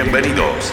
[0.00, 0.70] Bienvenidos.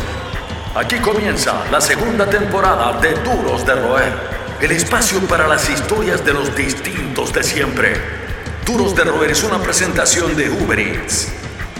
[0.76, 4.14] Aquí comienza la segunda temporada de Duros de Roer,
[4.62, 7.94] el espacio para las historias de los distintos de siempre.
[8.68, 11.34] Duros de Roer es una presentación de Uber Eats.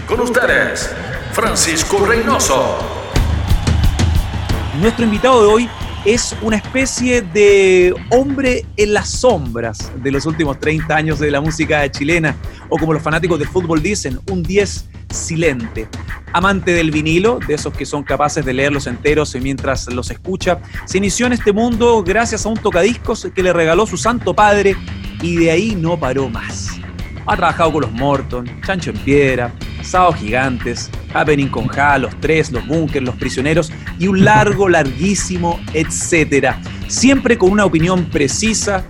[0.08, 0.90] Con ustedes,
[1.30, 2.80] Francisco Reynoso.
[4.80, 5.70] Nuestro invitado de hoy
[6.04, 11.40] es una especie de hombre en las sombras de los últimos 30 años de la
[11.40, 12.34] música chilena,
[12.68, 14.86] o como los fanáticos de fútbol dicen, un 10
[15.16, 15.88] silente.
[16.32, 20.98] Amante del vinilo, de esos que son capaces de leerlos enteros mientras los escucha, se
[20.98, 24.76] inició en este mundo gracias a un tocadiscos que le regaló su santo padre
[25.22, 26.70] y de ahí no paró más.
[27.26, 32.52] Ha trabajado con los Morton, Chancho en Piedra, Sábados Gigantes, Happening con Ja, Los Tres,
[32.52, 36.60] Los Bunkers, Los Prisioneros y un largo, larguísimo, etcétera.
[36.88, 38.84] Siempre con una opinión precisa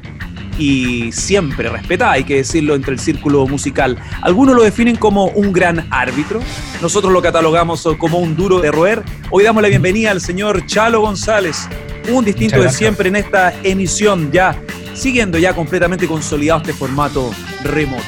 [0.59, 3.97] y siempre respetada, hay que decirlo, entre el círculo musical.
[4.23, 6.41] Algunos lo definen como un gran árbitro,
[6.81, 9.03] nosotros lo catalogamos como un duro de roer.
[9.31, 11.69] Hoy damos la bienvenida al señor Chalo González,
[12.11, 14.57] un distinto de siempre en esta emisión ya,
[14.95, 17.31] siguiendo ya completamente consolidado este formato
[17.63, 18.05] remoto.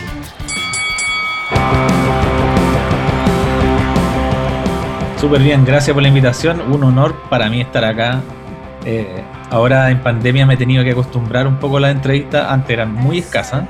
[5.20, 6.60] Súper bien, gracias por la invitación.
[6.60, 8.22] Un honor para mí estar acá.
[8.84, 12.46] Eh, ahora en pandemia me he tenido que acostumbrar un poco a las entrevistas.
[12.50, 13.64] Antes eran muy escasas,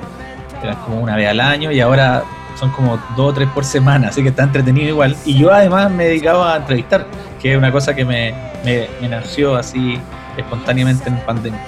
[0.63, 2.25] eran como una vez al año y ahora
[2.59, 5.17] son como dos o tres por semana, así que está entretenido igual.
[5.25, 7.07] Y yo además me he dedicado a entrevistar,
[7.41, 8.35] que es una cosa que me,
[8.65, 9.99] me, nació así
[10.37, 11.61] espontáneamente en pandemia.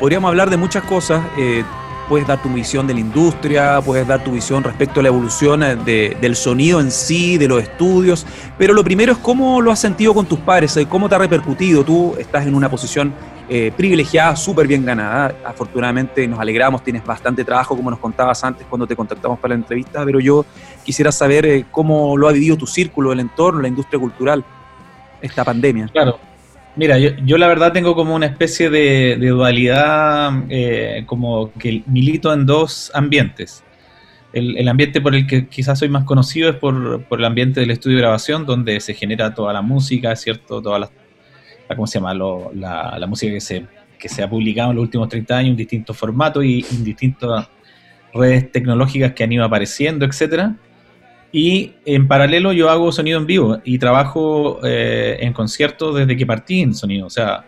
[0.00, 1.22] Podríamos hablar de muchas cosas.
[1.38, 1.62] Eh,
[2.12, 5.62] puedes dar tu visión de la industria, puedes dar tu visión respecto a la evolución
[5.62, 8.26] eh, del sonido en sí, de los estudios,
[8.58, 11.18] pero lo primero es cómo lo has sentido con tus padres, eh, cómo te ha
[11.18, 11.82] repercutido.
[11.82, 13.14] Tú estás en una posición
[13.48, 15.34] eh, privilegiada, súper bien ganada.
[15.42, 19.60] Afortunadamente nos alegramos, tienes bastante trabajo, como nos contabas antes cuando te contactamos para la
[19.62, 20.44] entrevista, pero yo
[20.84, 24.44] quisiera saber cómo lo ha vivido tu círculo, el entorno, la industria cultural,
[25.22, 25.88] esta pandemia.
[25.88, 26.18] Claro,
[26.74, 32.46] Mira, yo, la verdad tengo como una especie de, dualidad, eh, como que milito en
[32.46, 33.62] dos ambientes.
[34.32, 37.96] El, ambiente por el que quizás soy más conocido es por, el ambiente del estudio
[37.98, 40.62] de grabación, donde se genera toda la música, ¿cierto?
[40.62, 40.90] Toda la,
[41.68, 42.14] ¿cómo se llama?
[42.14, 43.66] la, música que se,
[43.98, 47.48] que se ha publicado en los últimos 30 años en distintos formatos y en distintas
[48.14, 50.56] redes tecnológicas que han ido apareciendo, etcétera.
[51.32, 56.26] Y en paralelo yo hago sonido en vivo y trabajo eh, en conciertos desde que
[56.26, 57.06] partí en sonido.
[57.06, 57.44] O sea,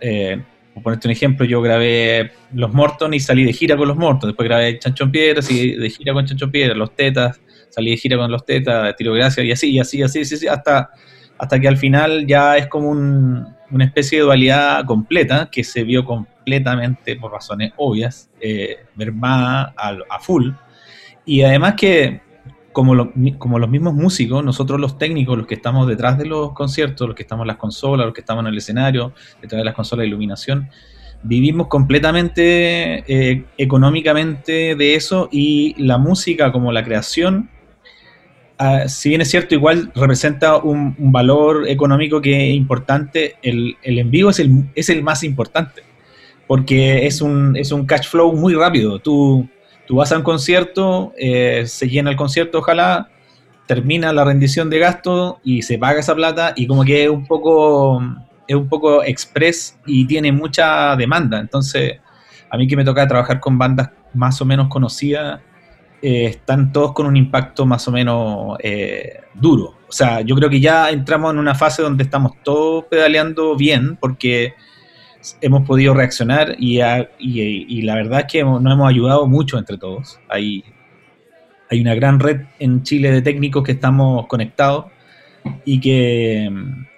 [0.00, 0.40] eh,
[0.72, 4.30] por ponerte un ejemplo, yo grabé Los Morton y salí de gira con Los Morton.
[4.30, 7.40] Después grabé Chancho en Piedra, salí de gira con Chancho en Piedra, Los Tetas,
[7.70, 10.90] salí de gira con Los Tetas, Tiro Gracia y así, y así, así, así, hasta,
[11.38, 16.04] hasta que al final ya es como una especie de dualidad completa que se vio
[16.04, 20.50] completamente, por razones obvias, eh, mermada a, a full.
[21.26, 22.20] Y además que
[22.72, 27.06] como, como los mismos músicos, nosotros los técnicos, los que estamos detrás de los conciertos,
[27.06, 29.74] los que estamos en las consolas, los que estamos en el escenario, detrás de las
[29.74, 30.68] consolas de iluminación,
[31.22, 37.48] vivimos completamente eh, económicamente de eso y la música como la creación,
[38.58, 43.98] ah, si bien es cierto, igual representa un, valor económico que es importante, el, el
[43.98, 45.82] en vivo es el, es el más importante,
[46.46, 48.98] porque es un, es un cash flow muy rápido.
[48.98, 49.48] Tú
[49.86, 53.08] Tú vas a un concierto, eh, se llena el concierto, ojalá,
[53.66, 57.26] termina la rendición de gasto y se paga esa plata y como que es un
[57.26, 58.02] poco,
[58.46, 61.40] es un poco express y tiene mucha demanda.
[61.40, 62.00] Entonces,
[62.50, 65.40] a mí que me toca trabajar con bandas más o menos conocidas,
[66.02, 69.78] eh, están todos con un impacto más o menos eh, duro.
[69.88, 73.96] O sea, yo creo que ya entramos en una fase donde estamos todos pedaleando bien
[73.96, 74.54] porque
[75.40, 76.80] hemos podido reaccionar y,
[77.18, 80.18] y, la verdad es que nos hemos ayudado mucho entre todos.
[80.28, 80.64] Hay,
[81.70, 84.86] hay una gran red en Chile de técnicos que estamos conectados
[85.64, 86.50] y que,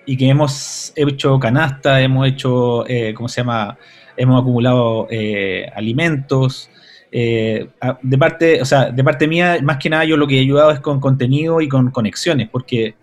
[0.07, 3.79] y que hemos hecho canasta, hemos hecho, eh, ¿cómo se llama?
[4.17, 6.71] Hemos acumulado eh, alimentos.
[7.11, 7.69] Eh,
[8.03, 10.71] de parte, o sea, de parte mía, más que nada yo lo que he ayudado
[10.73, 12.97] es con contenido y con conexiones, porque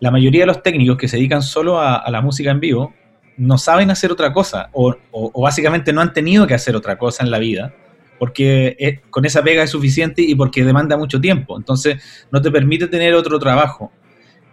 [0.00, 2.92] la mayoría de los técnicos que se dedican solo a la música en vivo
[3.36, 4.96] no saben hacer otra cosa o,
[5.40, 7.74] básicamente no han tenido que hacer otra cosa en la vida
[8.18, 11.58] porque con esa pega es suficiente y porque demanda mucho tiempo.
[11.58, 13.92] Entonces no te permite tener otro trabajo.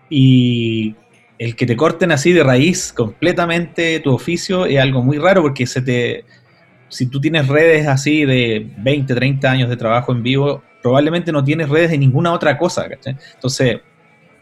[0.10, 0.96] Y
[1.38, 5.68] el que te corten así de raíz completamente tu oficio es algo muy raro porque
[5.68, 6.26] se te,
[6.90, 11.44] si tú tienes redes así de 20, 30 años de trabajo en vivo, probablemente no
[11.44, 12.88] tienes redes de ninguna otra cosa.
[13.34, 13.80] Entonces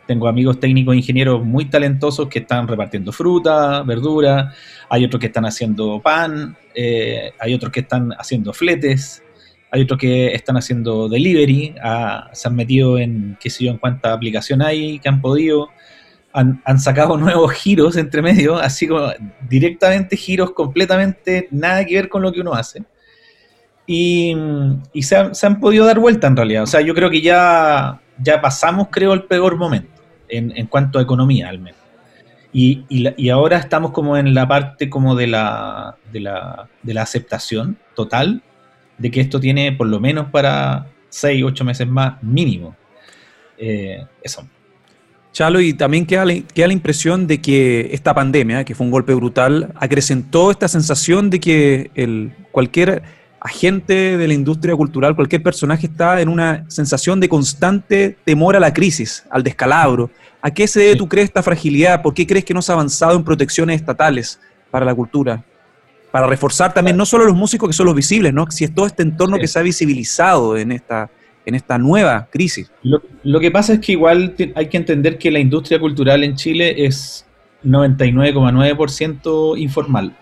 [0.10, 4.56] tengo amigos técnicos e ingenieros muy talentosos que están repartiendo fruta, verdura,
[4.90, 9.22] hay otros que están haciendo pan, eh, hay otros que están haciendo fletes,
[9.70, 13.78] hay otros que están haciendo delivery, ah, se han metido en qué sé yo, en
[13.78, 15.70] cuánta aplicación hay que han podido.
[16.34, 19.12] han, sacado nuevos giros entre medio, así como
[19.48, 22.82] directamente giros completamente nada que ver con lo que uno hace.
[23.86, 24.36] Y,
[25.02, 26.64] se, han, podido dar vuelta en realidad.
[26.64, 29.99] O sea, yo creo que ya, ya pasamos, creo, el peor momento
[30.30, 31.80] en, en cuanto a economía, al menos.
[32.52, 37.04] Y, y, ahora estamos como en la parte como de la, de la, de la
[37.04, 38.42] aceptación total
[38.98, 42.76] de que esto tiene por lo menos para 6, 8 meses más mínimo.
[43.58, 44.48] Eh, eso.
[45.32, 48.92] Chalo, y también queda la, queda la impresión de que esta pandemia, que fue un
[48.92, 53.04] golpe brutal, acrecentó esta sensación de que el, cualquier
[53.42, 58.60] agente de la industria cultural, cualquier personaje está en una sensación de constante temor a
[58.60, 60.10] la crisis, al descalabro.
[60.42, 62.02] ¿A qué se debe, tú crees, esta fragilidad?
[62.02, 64.40] ¿Por qué crees que no se ha avanzado en protecciones estatales
[64.72, 65.44] para la cultura?
[66.12, 68.50] Para reforzar también no solo los músicos que son los visibles, ¿no?
[68.50, 71.10] Si es todo este entorno que se ha visibilizado en esta,
[71.46, 72.72] en esta nueva crisis.
[72.82, 76.86] Lo, que pasa es que igual hay que entender que la industria cultural en Chile
[76.86, 77.26] es
[77.64, 80.16] 99,9% informal.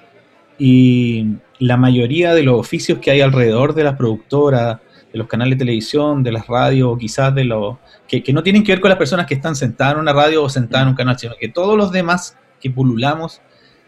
[0.60, 1.28] Y
[1.60, 4.80] la mayoría de los oficios que hay alrededor de las productoras,
[5.12, 7.78] de los canales de televisión, de las radios, quizás de los...
[8.08, 10.44] Que, que, no tienen que ver con las personas que están sentadas en una radio
[10.44, 13.42] o sentadas en un canal, sino que todos los demás que pululamos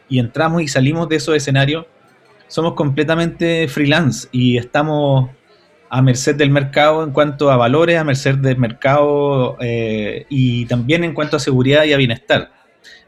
[0.08, 1.86] y entramos y salimos de esos escenarios,
[2.48, 5.30] somos completamente freelance y estamos
[5.90, 11.04] a merced del mercado en cuanto a valores, a merced del mercado eh, y también
[11.04, 12.52] en cuanto a seguridad y a bienestar.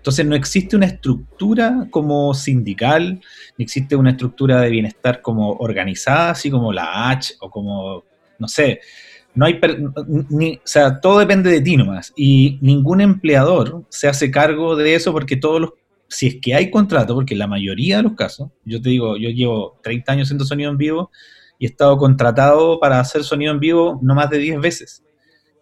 [0.01, 3.21] Entonces no existe una estructura como sindical,
[3.56, 8.03] ni existe una estructura de bienestar como organizada, así como la H o como,
[8.39, 8.80] no sé,
[9.36, 9.62] no hay,
[10.30, 12.13] ni, o sea, todo depende de ti nomás.
[12.15, 15.69] Y ningún empleador se hace cargo de eso porque todos los,
[16.07, 19.30] si es que hay contrato, porque la mayoría de los casos, yo te digo, yo
[19.30, 21.12] llevo 30 años haciendo sonido en vivo
[21.59, 25.03] y he estado contratado para hacer sonido en vivo no más de 10 veces.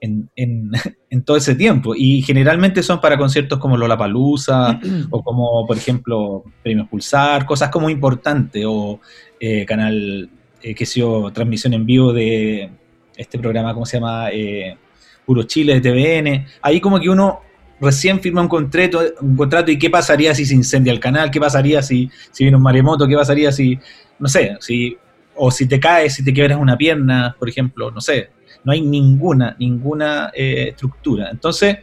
[0.02, 1.94] En, en, todo ese tiempo.
[1.96, 4.80] Y generalmente son para conciertos como Lollapalooza
[5.10, 9.00] o como, por ejemplo, Premios Pulsar, cosas como importantes, o
[9.40, 10.30] eh, canal,
[10.62, 11.02] eh, que sé
[11.34, 12.70] transmisión en vivo de
[13.16, 14.30] este programa, ¿cómo se llama?
[14.32, 14.78] Eh,
[15.26, 16.46] Puro Chile de TVN.
[16.62, 17.42] Ahí como que uno
[17.82, 21.40] recién firma un contrato, un contrato y qué pasaría si se incendia el canal, qué
[21.40, 23.78] pasaría si, si viene un maremoto, qué pasaría si,
[24.18, 24.98] no sé, si
[25.36, 28.30] o si te caes, si te quiebras una pierna, por ejemplo, no sé,
[28.64, 31.30] no hay ninguna, ninguna eh, estructura.
[31.32, 31.78] Entonces,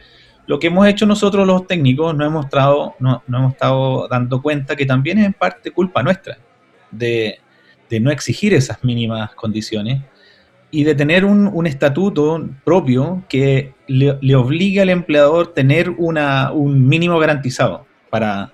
[0.47, 4.75] lo que hemos hecho nosotros los técnicos, nos hemos, estado, no, hemos estado dando cuenta
[4.75, 6.37] que también es en parte culpa nuestra
[6.89, 7.39] de,
[7.99, 10.01] no exigir esas mínimas condiciones
[10.71, 17.19] y de tener un, estatuto propio que le, obligue al empleador tener una, un mínimo
[17.19, 18.53] garantizado para,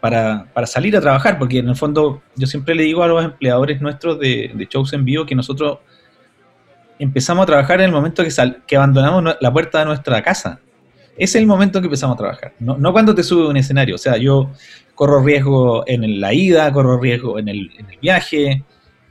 [0.00, 3.24] para, para, salir a trabajar, porque en el fondo yo siempre le digo a los
[3.24, 5.78] empleadores nuestros de, de shows en vivo que nosotros
[6.98, 8.30] empezamos a trabajar en el momento que,
[8.66, 10.60] que abandonamos la puerta de nuestra casa.
[11.16, 13.96] Es el momento que empezamos a trabajar, no, no cuando te sube un escenario.
[13.96, 14.50] O sea, yo
[14.94, 18.62] corro riesgo en la ida, corro riesgo en el, en el viaje,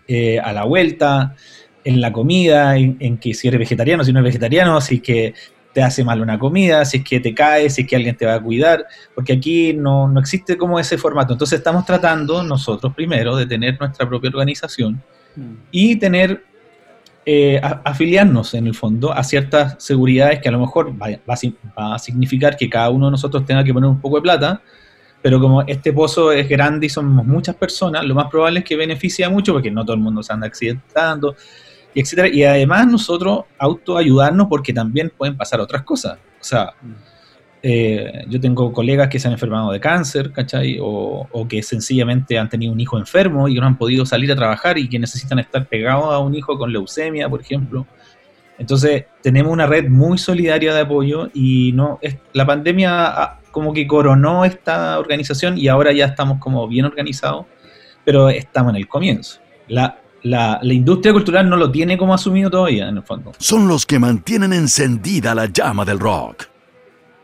[0.07, 1.35] eh, a la vuelta,
[1.83, 5.33] en la comida, en, en, que si eres vegetariano, si no eres vegetariano, si que
[5.77, 8.25] te hace mal una comida, si es que te caes, si es que alguien te
[8.25, 11.33] va a cuidar, porque aquí no, existe como ese formato.
[11.33, 15.03] Entonces estamos tratando nosotros primero de tener nuestra propia organización
[15.35, 15.53] mm.
[15.69, 16.43] y tener,
[17.29, 21.09] eh, afiliarnos en el fondo a ciertas seguridades que a lo mejor va,
[21.75, 24.61] a significar que cada uno de nosotros tenga que poner un poco de plata,
[25.21, 28.77] pero como este pozo es grande y somos muchas personas, lo más probable es que
[28.77, 31.35] beneficie mucho porque no todo el mundo se anda accidentando,
[31.93, 32.29] y etcétera.
[32.29, 36.17] Y además nosotros autoayudarnos porque también pueden pasar otras cosas.
[36.39, 36.75] O sea,
[37.63, 40.77] eh, yo tengo colegas que se han enfermado de cáncer, ¿cachai?
[40.79, 44.35] O, o, que sencillamente han tenido un hijo enfermo y no han podido salir a
[44.35, 47.85] trabajar y que necesitan estar pegados a un hijo con leucemia, por ejemplo.
[48.59, 53.87] Entonces, tenemos una red muy solidaria de apoyo y no es, la pandemia como que
[53.87, 57.45] coronó esta organización y ahora ya estamos como bien organizados,
[58.03, 59.39] pero estamos en el comienzo.
[59.67, 63.33] La, la, industria cultural no lo tiene como asumido todavía, en el fondo.
[63.37, 66.45] Son los que mantienen encendida la llama del rock.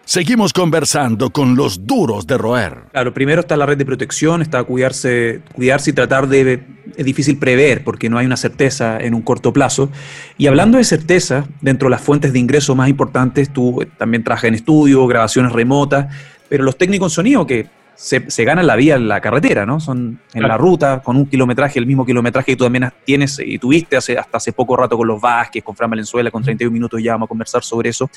[0.05, 2.83] Seguimos conversando con los duros de roer.
[2.91, 6.65] Claro, primero está la red de protección, está cuidarse, cuidarse y tratar de...
[6.98, 9.89] Es difícil prever porque no hay una certeza en un corto plazo.
[10.38, 14.50] Y hablando de certeza, dentro de las fuentes de ingreso más importantes, tú también trabajas
[14.50, 16.13] en estudio, grabaciones remotas,
[16.50, 19.79] pero los técnicos en sonido que se, se gana la vía en la carretera, ¿no?
[19.79, 23.59] Son en la ruta, con un kilometraje, el mismo kilometraje que tú también tienes y
[23.59, 27.01] tuviste hace, hasta hace poco rato con los Vázquez, con Fran Valenzuela, con 31 minutos
[27.01, 28.09] ya vamos a conversar sobre eso.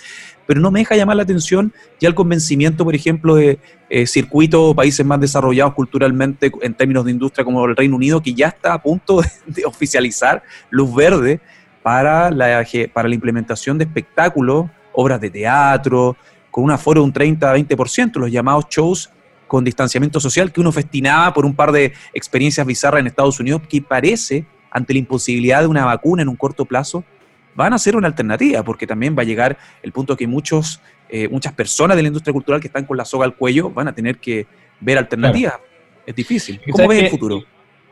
[0.46, 4.74] Pero no me deja llamar la atención ya el convencimiento, por ejemplo, de eh, circuitos
[4.74, 8.74] países más desarrollados culturalmente en términos de industria como el Reino Unido, que ya está
[8.74, 11.40] a punto de, oficializar luz verde
[11.82, 16.16] para la, para la implementación de espectáculos, obras de teatro,
[16.50, 19.10] con un aforo de un 30-20%, los llamados shows
[19.46, 23.62] con distanciamiento social que uno festinaba por un par de experiencias bizarras en Estados Unidos
[23.68, 27.04] que parece, ante la imposibilidad de una vacuna en un corto plazo,
[27.54, 31.28] van a ser una alternativa, porque también va a llegar el punto que muchos, eh,
[31.28, 33.94] muchas personas de la industria cultural que están con la soga al cuello van a
[33.94, 34.46] tener que
[34.80, 35.54] ver alternativas.
[36.04, 36.60] Es difícil.
[36.70, 37.42] ¿Cómo ves el futuro?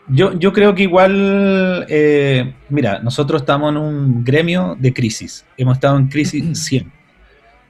[0.07, 5.47] Yo, yo creo que igual, eh, mira, nosotros estamos en un gremio de crisis.
[5.57, 6.93] Hemos estado en crisis siempre.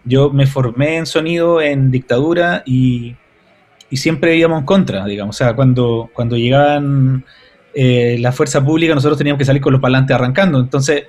[0.04, 3.14] Yo me formé en sonido en dictadura y
[3.94, 5.36] y siempre íbamos en contra, digamos.
[5.36, 7.24] O sea, cuando, cuando llegaban
[7.72, 10.58] eh, la fuerza pública, nosotros teníamos que salir con los palantes arrancando.
[10.58, 11.04] Entonces,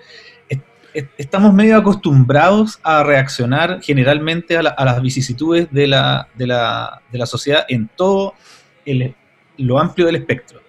[1.17, 7.25] estamos medio acostumbrados a reaccionar generalmente a, las vicisitudes de la, de, la, de la,
[7.25, 8.35] sociedad en todo
[8.85, 9.15] el,
[9.57, 10.61] lo amplio del espectro.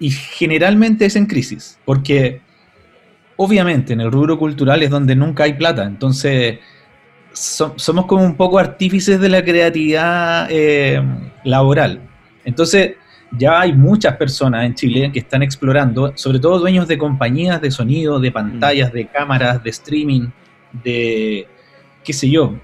[0.00, 2.40] Y generalmente es en crisis, porque
[3.36, 5.84] obviamente en el rubro cultural es donde nunca hay plata.
[5.84, 6.58] Entonces,
[7.36, 11.02] somos como un poco artífices de la creatividad eh,
[11.44, 12.00] laboral.
[12.44, 12.94] Entonces,
[13.32, 17.70] ya hay muchas personas en Chile que están explorando, sobre todo dueños de compañías de
[17.70, 20.28] sonido, de pantallas, de cámaras, de streaming,
[20.84, 21.46] de
[22.02, 22.54] qué sé yo.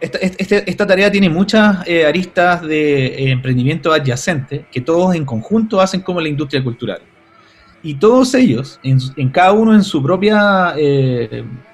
[0.00, 5.24] Esta, este, esta, tarea tiene muchas eh, aristas de eh, emprendimiento adyacente que todos en
[5.24, 7.00] conjunto hacen como la industria cultural.
[7.82, 10.74] Y todos ellos, en, cada uno en su propia,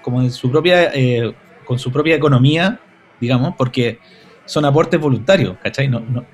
[0.02, 0.90] como en su propia
[1.70, 2.80] con su propia economía,
[3.20, 4.00] digamos, porque
[4.44, 5.86] son aportes voluntarios, ¿cachai?
[5.86, 6.24] No, no,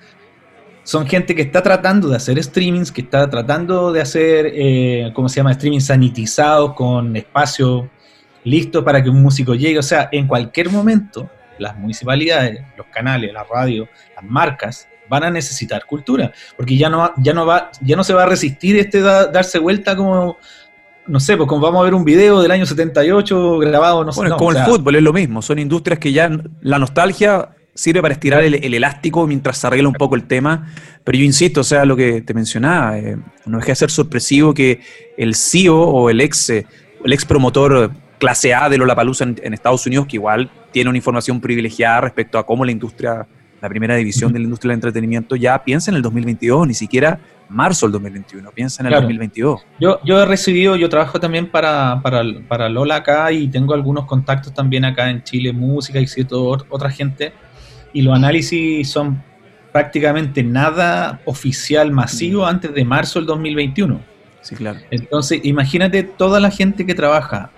[0.82, 5.28] son gente que está tratando de hacer streamings, que está tratando de hacer, eh, ¿cómo
[5.28, 5.52] se llama?
[5.52, 7.90] Streaming sanitizados con espacio
[8.44, 9.78] listo para que un músico llegue.
[9.78, 11.28] O sea, en cualquier momento,
[11.58, 17.12] las municipalidades, los canales, la radio, las marcas, van a necesitar cultura, porque ya no,
[17.18, 20.38] ya no, va, ya no se va a resistir este darse vuelta como
[21.06, 24.20] no sé, pues como vamos a ver un video del año 78 grabado, no sé.
[24.20, 25.42] Bueno, es como el fútbol, es lo mismo.
[25.42, 29.94] Son industrias que ya la nostalgia sirve para estirar el, elástico mientras se arregla un
[29.94, 30.72] poco el tema.
[31.04, 34.54] Pero yo insisto, o sea, lo que te mencionaba, eh, no deja de ser sorpresivo
[34.54, 34.80] que
[35.16, 36.66] el CEO o el ex, eh,
[37.04, 40.96] el ex promotor clase A de Lollapalooza en, en Estados Unidos, que igual tiene una
[40.96, 43.26] información privilegiada respecto a cómo la industria,
[43.60, 47.20] la primera división de la industria del entretenimiento, ya piensa en el 2022, ni siquiera
[47.48, 49.66] marzo del 2021, piensa en el 2022.
[49.80, 54.52] Yo, yo he recibido, yo trabajo también para, para, Lola acá y tengo algunos contactos
[54.52, 57.32] también acá en Chile, música y cierto, otra gente,
[57.92, 59.22] y los análisis son
[59.72, 62.48] prácticamente nada oficial masivo mm.
[62.48, 64.00] antes de marzo del 2021.
[64.40, 64.78] Sí, claro.
[64.90, 67.50] Entonces, imagínate toda la gente que trabaja,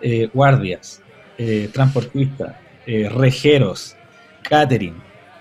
[0.00, 1.02] eh, guardias,
[1.38, 2.56] eh, transportistas,
[2.86, 3.96] eh, rejeros,
[4.42, 4.94] catering,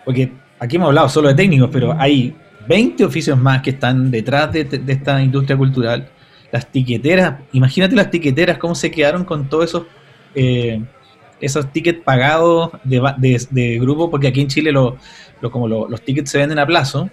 [0.04, 2.36] porque aquí hemos hablado solo de técnicos, pero hay
[2.68, 6.10] 20 oficios más que están detrás de, esta industria cultural.
[6.52, 9.84] Las tiqueteras, imagínate las tiqueteras, cómo se quedaron con todos esos,
[10.36, 10.82] eh,
[11.42, 14.98] esos tickets pagados de, de, grupo, porque aquí en Chile lo,
[15.52, 17.10] como los tickets se venden a plazo.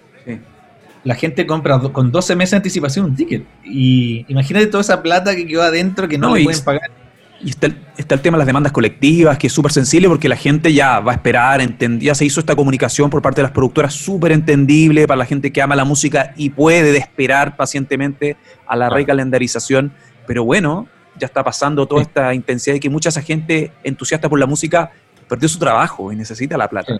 [1.03, 3.45] La gente compra con 12 meses de anticipación un ticket.
[3.65, 7.02] Y imagínate toda esa plata que quedó adentro que no, le pueden pagar
[7.43, 10.73] y está el, tema de las demandas colectivas, que es súper sensible porque la gente
[10.73, 11.61] ya va a esperar,
[11.99, 15.51] ya se hizo esta comunicación por parte de las productoras súper entendible para la gente
[15.51, 19.91] que ama la música y puede esperar pacientemente a la recalendarización.
[20.25, 20.87] Pero bueno,
[21.19, 24.91] ya está pasando toda esta intensidad de que mucha esa gente entusiasta por la música
[25.27, 26.99] perdió su trabajo y necesita la plata.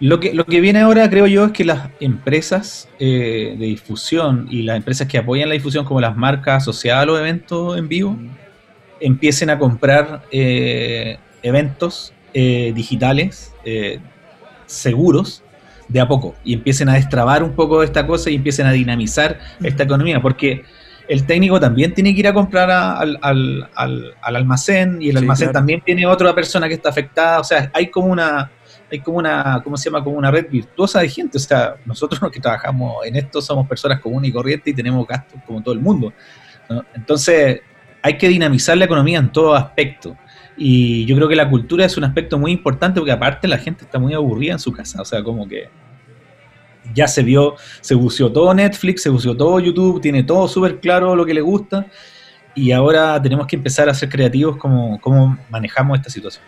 [0.00, 4.46] Lo que, lo que viene ahora, creo yo, es que las empresas eh, de difusión
[4.50, 7.88] y las empresas que apoyan la difusión, como las marcas asociadas a los eventos en
[7.88, 8.16] vivo,
[9.00, 14.00] empiecen a comprar eh, eventos eh, digitales eh,
[14.66, 15.42] seguros
[15.88, 19.38] de a poco y empiecen a destrabar un poco esta cosa y empiecen a dinamizar
[19.62, 20.64] esta economía, porque
[21.08, 25.50] el técnico también tiene que ir a comprar al, al, al, almacén y el almacén
[25.52, 28.50] también tiene otra persona que está afectada, o sea, hay como una
[28.90, 30.02] hay como una, ¿cómo se llama?
[30.02, 33.68] Como una red virtuosa de gente, o sea, nosotros los que trabajamos en esto somos
[33.68, 36.12] personas comunes y corrientes y tenemos gastos como todo el mundo.
[36.94, 37.60] Entonces,
[38.02, 40.16] hay que dinamizar la economía en todo aspecto.
[40.56, 43.84] Y yo creo que la cultura es un aspecto muy importante porque aparte la gente
[43.84, 45.00] está muy aburrida en su casa.
[45.00, 45.68] O sea, como que
[46.94, 51.14] ya se vio, se buceó todo Netflix, se buceó todo YouTube, tiene todo súper claro
[51.14, 51.86] lo que le gusta.
[52.54, 56.44] Y ahora tenemos que empezar a ser creativos como, cómo manejamos esta situación.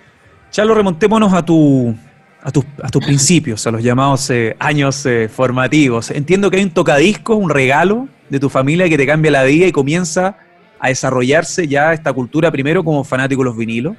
[0.51, 1.95] Charlo, remontémonos a tu,
[2.43, 6.11] a, tus principios, a los llamados eh, años eh, formativos.
[6.11, 9.67] Entiendo que hay un tocadisco, un regalo de tu familia que te cambia la vida
[9.67, 10.37] y comienza
[10.81, 13.97] a desarrollarse ya esta cultura primero como fanático de los vinilos.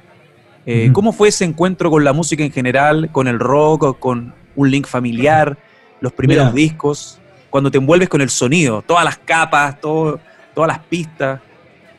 [0.66, 4.70] Eh, ¿Cómo fue ese encuentro con la música en general, con el rock, con un
[4.70, 5.56] link familiar,
[6.00, 7.20] los primeros discos,
[7.50, 10.20] cuando te envuelves con el sonido, todas las capas, todo,
[10.54, 11.40] todas las pistas?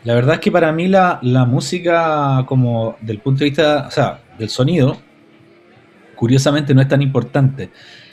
[0.03, 4.19] La verdad es que para mí la, música, como del punto de vista, o sea,
[4.37, 4.97] del sonido,
[6.15, 7.69] curiosamente no es tan importante.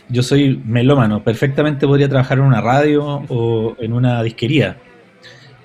[0.09, 4.77] Yo soy melómano, perfectamente podría trabajar en una radio o en una disquería.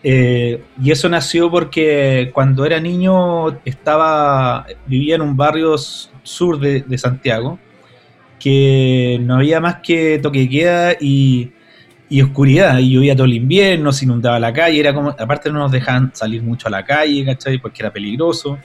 [0.08, 6.98] Eh, y eso nació porque cuando era niño estaba, vivía en un barrio sur de,
[7.00, 7.58] Santiago,
[8.40, 11.54] que no había más que toque queda y,
[12.08, 15.58] y, oscuridad, y llovía todo el invierno, se inundaba la calle, era como, aparte no
[15.58, 17.58] nos dejaban salir mucho a la calle, ¿cachai?
[17.58, 18.60] Porque era peligroso.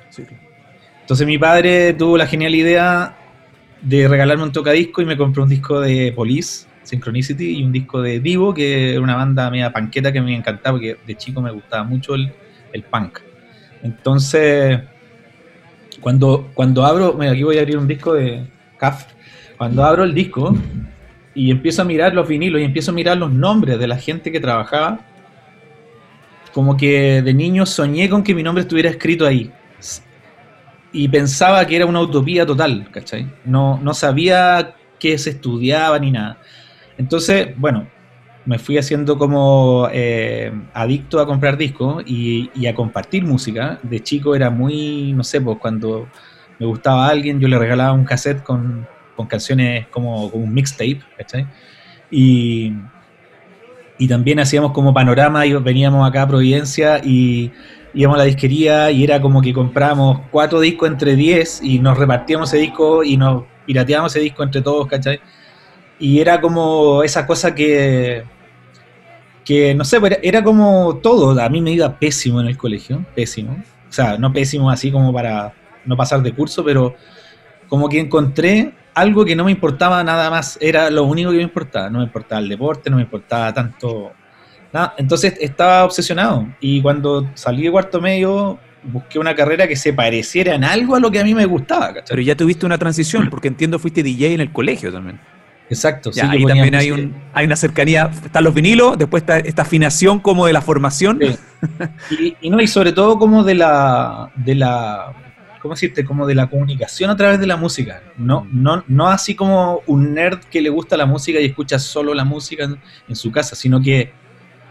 [1.00, 3.16] Entonces mi padre tuvo la genial idea
[3.80, 8.00] de regalarme un tocadisco y me compró un disco de Police, Synchronicity, y un disco
[8.02, 11.50] de Divo, que era una banda media panqueta que me encantaba, porque de chico me
[11.50, 12.32] gustaba mucho el,
[12.90, 13.18] punk.
[13.82, 14.80] Entonces,
[16.00, 18.46] cuando, cuando abro, aquí voy a abrir un disco de
[18.78, 19.06] CAF,
[19.56, 20.56] cuando abro el disco
[21.34, 24.32] y empiezo a mirar los vinilos y empiezo a mirar los nombres de la gente
[24.32, 25.00] que trabajaba,
[26.52, 29.52] como que de niño soñé con que mi nombre estuviera escrito ahí
[30.92, 33.30] y pensaba que era una utopía total, ¿cachai?
[33.44, 36.38] No, no sabía qué se estudiaba ni nada.
[37.00, 37.86] Entonces, bueno,
[38.44, 43.78] me fui haciendo como eh, adicto a comprar discos y, a compartir música.
[43.82, 46.08] De chico era muy, no sé, pues cuando
[46.58, 48.86] me gustaba a alguien, yo le regalaba un cassette con,
[49.28, 51.46] canciones como, un mixtape, ¿cachai?
[52.10, 52.74] Y,
[53.98, 57.50] y también hacíamos como panorama y veníamos acá a Providencia y
[57.94, 61.96] íbamos a la disquería y era como que comprábamos cuatro discos entre diez y nos
[61.96, 65.18] repartíamos ese disco y nos pirateábamos ese disco entre todos, ¿cachai?
[66.00, 68.24] Y era como esa cosa que,
[69.44, 73.04] que no sé, pues era como todo, a mí me iba pésimo en el colegio,
[73.14, 73.52] pésimo.
[73.88, 75.52] O sea, no pésimo así como para
[75.84, 76.96] no pasar de curso, pero
[77.68, 81.42] como que encontré algo que no me importaba nada más, era lo único que me
[81.42, 84.12] importaba, no me importaba el deporte, no me importaba tanto
[84.98, 90.54] entonces estaba obsesionado y cuando salí de cuarto medio busqué una carrera que se pareciera
[90.54, 91.92] en algo a lo que a mí me gustaba.
[92.08, 95.20] Pero ya tuviste una transición, porque entiendo fuiste DJ en el colegio también.
[95.70, 96.12] Exacto.
[96.12, 100.18] sí, ahí también hay, un, hay una cercanía, están los vinilos, después está esta afinación
[100.20, 101.20] como de la formación.
[102.10, 105.12] Y, y, no, y sobre todo como de la, de la,
[105.60, 106.06] ¿cómo decirte?
[106.06, 108.02] Como de la comunicación a través de la música.
[108.16, 112.14] No, no, no así como un nerd que le gusta la música y escucha solo
[112.14, 112.64] la música
[113.06, 114.10] en su casa, sino que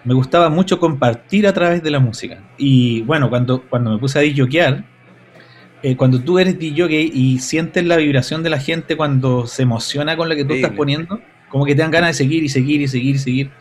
[0.03, 2.41] me gustaba mucho compartir a través de la música.
[2.57, 4.83] Y bueno, cuando, cuando me puse a disjoquear,
[5.83, 10.17] eh, cuando tú eres DJ y sientes la vibración de la gente cuando se emociona
[10.17, 12.81] con lo que tú estás poniendo, como que te dan ganas de seguir y seguir
[12.81, 13.51] y seguir y seguir.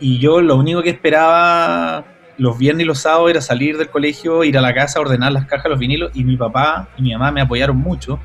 [0.00, 2.04] Y yo lo único que esperaba
[2.38, 5.46] los viernes y los sábados era salir del colegio, ir a la casa, ordenar las
[5.46, 8.20] cajas, los vinilos, y mi papá y mi mamá me apoyaron mucho.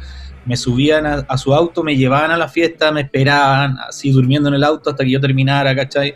[0.45, 4.49] Me subían a, a su auto, me llevaban a la fiesta, me esperaban, así durmiendo
[4.49, 6.15] en el auto hasta que yo terminara, ¿cachai?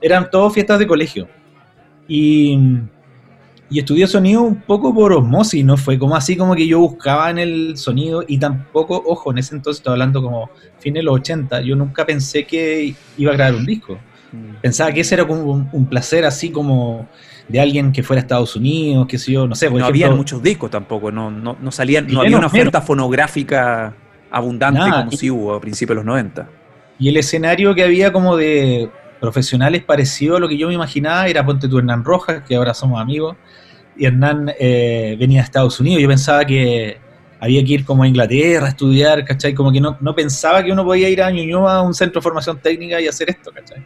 [0.00, 1.28] eran todos fiestas de colegio.
[2.08, 2.58] Y,
[3.70, 7.30] y estudié sonido un poco por osmosis, no fue como así como que yo buscaba
[7.30, 11.14] en el sonido y tampoco, ojo, en ese entonces estaba hablando como fines de los
[11.14, 13.96] 80, yo nunca pensé que iba a grabar un disco.
[14.32, 14.60] Mm.
[14.60, 17.08] Pensaba que ese era como un, placer así como
[17.46, 19.70] de alguien que fuera a Estados Unidos, que sé yo, no sé.
[19.70, 23.94] no había muchos discos tampoco, no, no, no salían, no había una oferta fonográfica
[24.32, 26.48] abundante como si hubo a principios de los 90.
[26.98, 31.28] Y el escenario que había como de profesionales parecido a lo que yo me imaginaba
[31.28, 33.36] era Ponte tú Hernán Rojas, que ahora somos amigos,
[33.96, 36.02] y Hernán eh, venía a Estados Unidos.
[36.02, 36.98] Yo pensaba que
[37.38, 39.54] había que ir como a Inglaterra a estudiar, ¿cachai?
[39.54, 42.22] Como que no, no pensaba que uno podía ir a Ñuñoa a un centro de
[42.22, 43.84] formación técnica y hacer esto, ¿cachai?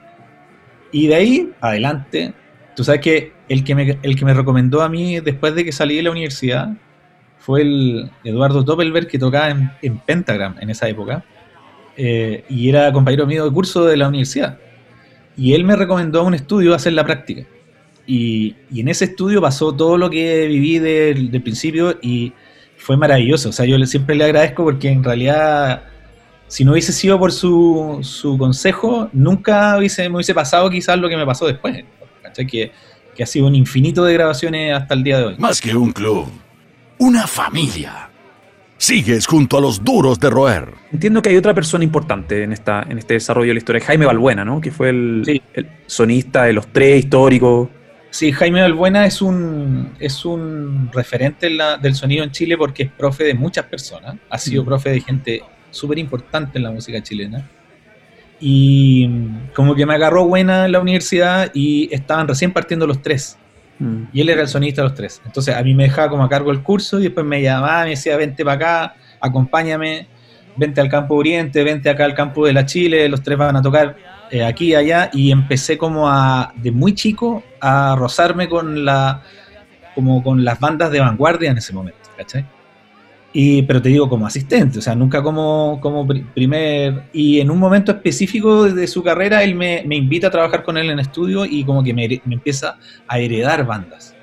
[0.92, 2.32] Y de ahí, adelante,
[2.76, 5.72] tú sabes que el que me, el que me recomendó a mí después de que
[5.72, 6.70] salí de la universidad
[7.38, 9.50] fue el Eduardo Doppelberg, que tocaba
[9.82, 11.24] en, Pentagram en esa época,
[11.96, 14.58] eh, y era compañero mío de curso de la universidad.
[15.36, 17.44] Y él me recomendó un estudio hacer la práctica.
[18.06, 22.32] Y, en ese estudio pasó todo lo que viví del, principio y
[22.76, 23.48] fue maravilloso.
[23.48, 25.84] O sea, yo siempre le agradezco porque en realidad,
[26.46, 31.08] si no hubiese sido por su, su consejo, nunca hubiese, me hubiese pasado quizás lo
[31.08, 31.84] que me pasó después.
[32.48, 32.72] Que,
[33.14, 35.34] que ha sido un infinito de grabaciones hasta el día de hoy.
[35.38, 36.26] Más que un club,
[36.98, 38.10] una familia.
[38.76, 40.74] Sigues junto a los duros de roer.
[40.92, 44.06] Entiendo que hay otra persona importante en, esta, en este desarrollo de la historia, Jaime
[44.06, 44.60] Balbuena, ¿no?
[44.60, 45.42] Que fue el,
[45.86, 47.68] sonista de los tres históricos.
[48.10, 51.48] Sí, Jaime Balbuena es un, es un referente
[51.80, 54.16] del sonido en Chile porque es profe de muchas personas.
[54.28, 54.66] Ha sido mm.
[54.66, 57.48] profe de gente súper importante en la música chilena.
[58.40, 59.08] Y
[59.54, 63.38] como que me agarró buena en la universidad y estaban recién partiendo los tres.
[64.12, 65.20] Y él era el sonista de los tres.
[65.26, 67.90] Entonces a mí me dejaba como a cargo el curso y después me llamaba, me
[67.90, 70.06] decía, vente para acá, acompáñame,
[70.56, 73.62] vente al campo Oriente, vente acá al campo de la Chile, los tres van a
[73.62, 73.96] tocar
[74.30, 75.10] eh, aquí y allá.
[75.12, 79.22] Y empecé como a, de muy chico, a rozarme con la
[79.94, 82.44] como con las bandas de vanguardia en ese momento, ¿cachai?
[83.36, 87.06] Y, pero te digo como asistente, o sea, nunca como, como primer...
[87.12, 90.78] Y en un momento específico de su carrera, él me, me invita a trabajar con
[90.78, 94.14] él en estudio y como que me, me, empieza a heredar bandas.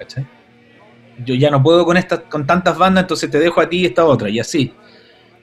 [1.25, 4.05] Yo ya no puedo con, estas con tantas bandas, entonces te dejo a ti esta
[4.05, 4.73] otra, y así.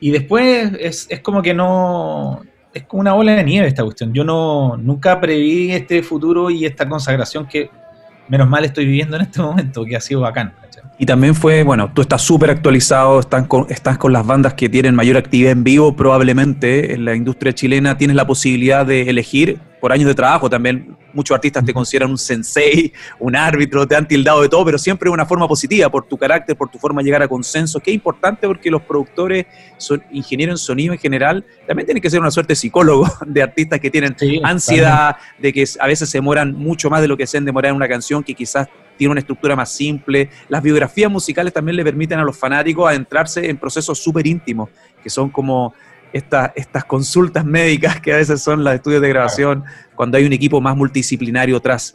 [0.01, 2.43] Y después es, es como que no...
[2.73, 4.15] Es como una bola de nieve esta cuestión.
[4.15, 7.69] Yo no nunca preví este futuro y esta consagración que
[8.29, 10.55] menos mal estoy viviendo en este momento, que ha sido bacán.
[10.99, 14.69] Y también fue, bueno, tú estás súper actualizado, estás con, estás con las bandas que
[14.69, 19.61] tienen mayor actividad en vivo, probablemente en la industria chilena tienes la posibilidad de elegir
[19.81, 24.07] por años de trabajo también muchos artistas te consideran un sensei, un árbitro, te han
[24.07, 27.01] tildado de todo, pero siempre de una forma positiva, por tu carácter, por tu forma
[27.01, 29.47] de llegar a consenso, que es importante porque los productores,
[29.79, 33.43] son ingenieros en sonido en general, también tienen que ser una suerte de psicólogo de
[33.43, 37.27] artistas que tienen ansiedad, de que a veces se demoran mucho más de lo que
[37.27, 40.29] se han demorado en una canción, que quizás tiene una estructura más simple.
[40.51, 44.69] Las biografías musicales también le permiten a los fanáticos adentrarse en procesos súper íntimos,
[45.03, 45.73] que son como
[46.13, 50.61] estas consultas médicas que a veces son los estudios de grabación, cuando hay un equipo
[50.61, 51.95] más multidisciplinario atrás.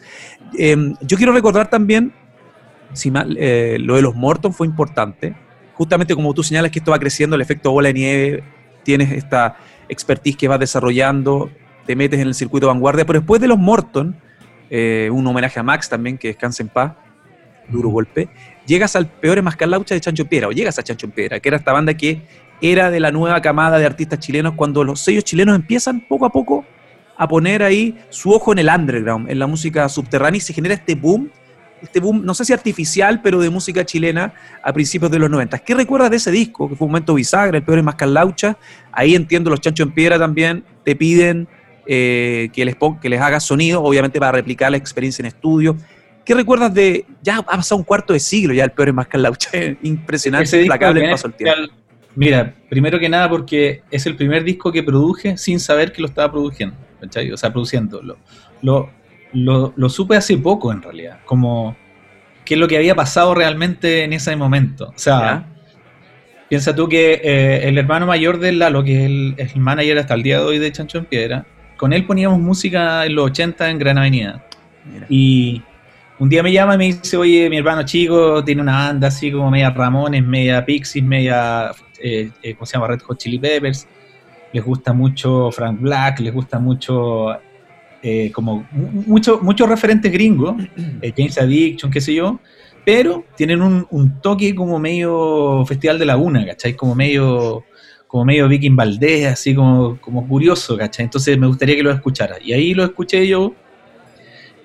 [0.58, 2.14] Em, yo quiero recordar también,
[2.94, 5.36] si eh, lo de los Morton fue importante,
[5.74, 8.44] justamente como tú señalas que esto va creciendo, el efecto bola de nieve,
[8.84, 9.58] tienes esta
[9.90, 11.50] expertise que vas desarrollando,
[11.86, 14.16] te metes en el circuito de vanguardia, pero después de los Morton,
[14.76, 16.94] eh, un homenaje a Max también, que descanse en paz,
[17.68, 18.28] duro golpe,
[18.66, 21.72] llegas al peor Mascalaucha de Chancho Piedra, o llegas a Chancho Piedra, que era esta
[21.72, 22.24] banda que
[22.60, 26.32] era de la nueva camada de artistas chilenos cuando los sellos chilenos empiezan poco a
[26.32, 26.66] poco
[27.16, 30.74] a poner ahí su ojo en el underground, en la música subterránea y se genera
[30.74, 31.30] este boom,
[31.84, 34.34] este boom, no sé si artificial, pero de música chilena
[34.64, 35.60] a principios de los 90.
[35.60, 36.68] ¿Qué recuerdas de ese disco?
[36.68, 38.58] Que fue un momento bisagra, el peor es más Laucha.
[38.92, 41.48] Ahí entiendo, los Chancho en Piedra también te piden
[41.86, 45.76] eh, que, les que les hagas sonido, obviamente para replicar la experiencia en estudio.
[46.26, 49.08] ¿Qué recuerdas de, ya ha pasado un cuarto de siglo ya el peor es más
[49.12, 49.50] Laucha?
[49.82, 51.74] Impresionante, implacable el paso del tiempo
[52.16, 56.08] Mira, primero que nada porque es el primer disco que produje sin saber que lo
[56.08, 57.32] estaba produciendo, ¿cachai?
[57.32, 58.02] O sea, produciendo.
[58.62, 58.90] Lo,
[59.34, 61.76] lo, supe hace poco en realidad, como
[62.46, 64.90] qué es lo que había pasado realmente en ese momento.
[64.90, 65.48] O sea,
[66.50, 70.24] piensa tú que eh, el hermano mayor de Lalo, que es el, manager hasta el
[70.24, 71.46] día de hoy de Chancho en Piedra,
[71.84, 74.42] con él poníamos música en los 80 en Gran Avenida.
[75.10, 75.62] Y
[76.18, 79.30] un día me llama y me dice, oye, mi hermano chico tiene una banda así
[79.30, 82.88] como media Ramones, media Pixies, media eh, eh, ¿cómo se llama?
[82.88, 83.86] Red Hot Chili Peppers,
[84.54, 87.38] les gusta mucho Frank Black, les gusta mucho,
[88.02, 90.56] eh, como muchos mucho referentes gringos,
[91.18, 92.40] James Addiction, qué sé yo,
[92.86, 96.78] pero tienen un, toque como medio Festival de Laguna, ¿cachai?
[96.78, 97.66] Como medio
[98.14, 101.06] como medio Viking Valdés, así como, como curioso, ¿cachai?
[101.06, 102.36] Entonces me gustaría que lo escuchara.
[102.40, 103.56] Y ahí lo escuché yo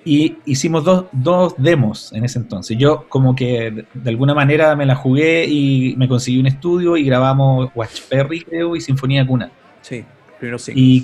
[0.05, 2.77] y hicimos dos, dos, demos en ese entonces.
[2.77, 7.03] Yo como que de alguna manera me la jugué y me conseguí un estudio y
[7.03, 9.49] grabamos Watch Perry, creo, y Sinfonía Cuna.
[9.81, 10.05] Sí,
[10.37, 10.73] primero sí.
[10.75, 11.03] Y,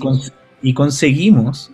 [0.62, 1.71] y conseguimos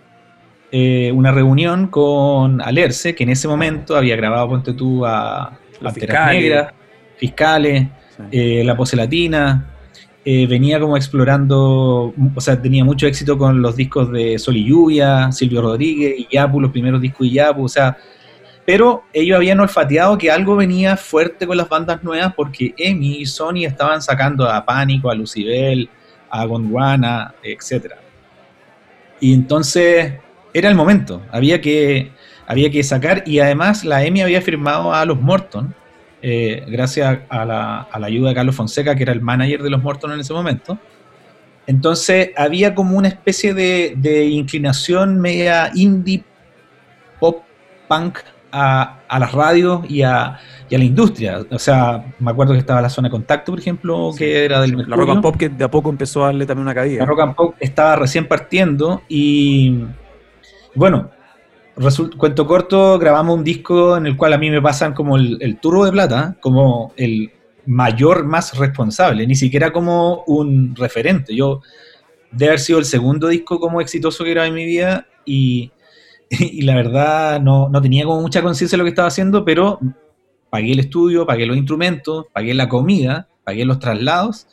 [0.70, 5.92] eh, una reunión con Alerce, que en ese momento había grabado, ponte tú, a La
[6.32, 6.72] Negras,
[7.18, 7.88] Fiscales,
[8.30, 9.68] eh, La Pose Latina,
[10.24, 14.64] eh, venía como explorando, o sea, tenía mucho éxito con los discos de Sol y
[14.64, 17.96] Lluvia, Silvio Rodríguez, y Yapu, los primeros discos de Yapu, o sea,
[18.64, 23.26] pero ellos habían olfateado que algo venía fuerte con las bandas nuevas porque EMI y
[23.26, 25.90] Sony estaban sacando a Pánico, a Lucibel,
[26.30, 27.94] a Gondwana, etc.
[29.20, 30.14] Y entonces
[30.54, 32.12] era el momento, había que,
[32.46, 35.74] había que sacar, y además la EMI había firmado a los Morton,
[36.22, 40.12] eh, gracias a la, ayuda de Carlos Fonseca, que era el manager de los Morton
[40.12, 40.78] en ese momento.
[41.66, 46.24] Entonces había como una especie de, inclinación media indie,
[47.18, 47.42] pop,
[47.88, 48.18] punk
[48.52, 50.38] a, las radios y a,
[50.70, 51.44] la industria.
[51.50, 54.76] O sea, me acuerdo que estaba la zona de contacto, por ejemplo, que era del
[54.88, 57.00] La rock and pop que de a poco empezó a darle también una caída.
[57.00, 59.84] La rock and pop estaba recién partiendo y
[60.74, 61.10] bueno,
[62.16, 65.84] cuento corto, grabamos un disco en el cual a mí me pasan como el, turbo
[65.84, 67.32] de plata, como el
[67.66, 71.34] mayor más responsable, ni siquiera como un referente.
[71.34, 71.60] Yo
[72.30, 75.72] de haber sido el segundo disco como exitoso que grabé en mi vida y,
[76.62, 79.78] la verdad no, no, tenía como mucha conciencia de lo que estaba haciendo, pero
[80.50, 84.46] pagué el estudio, pagué los instrumentos, pagué la comida, pagué los traslados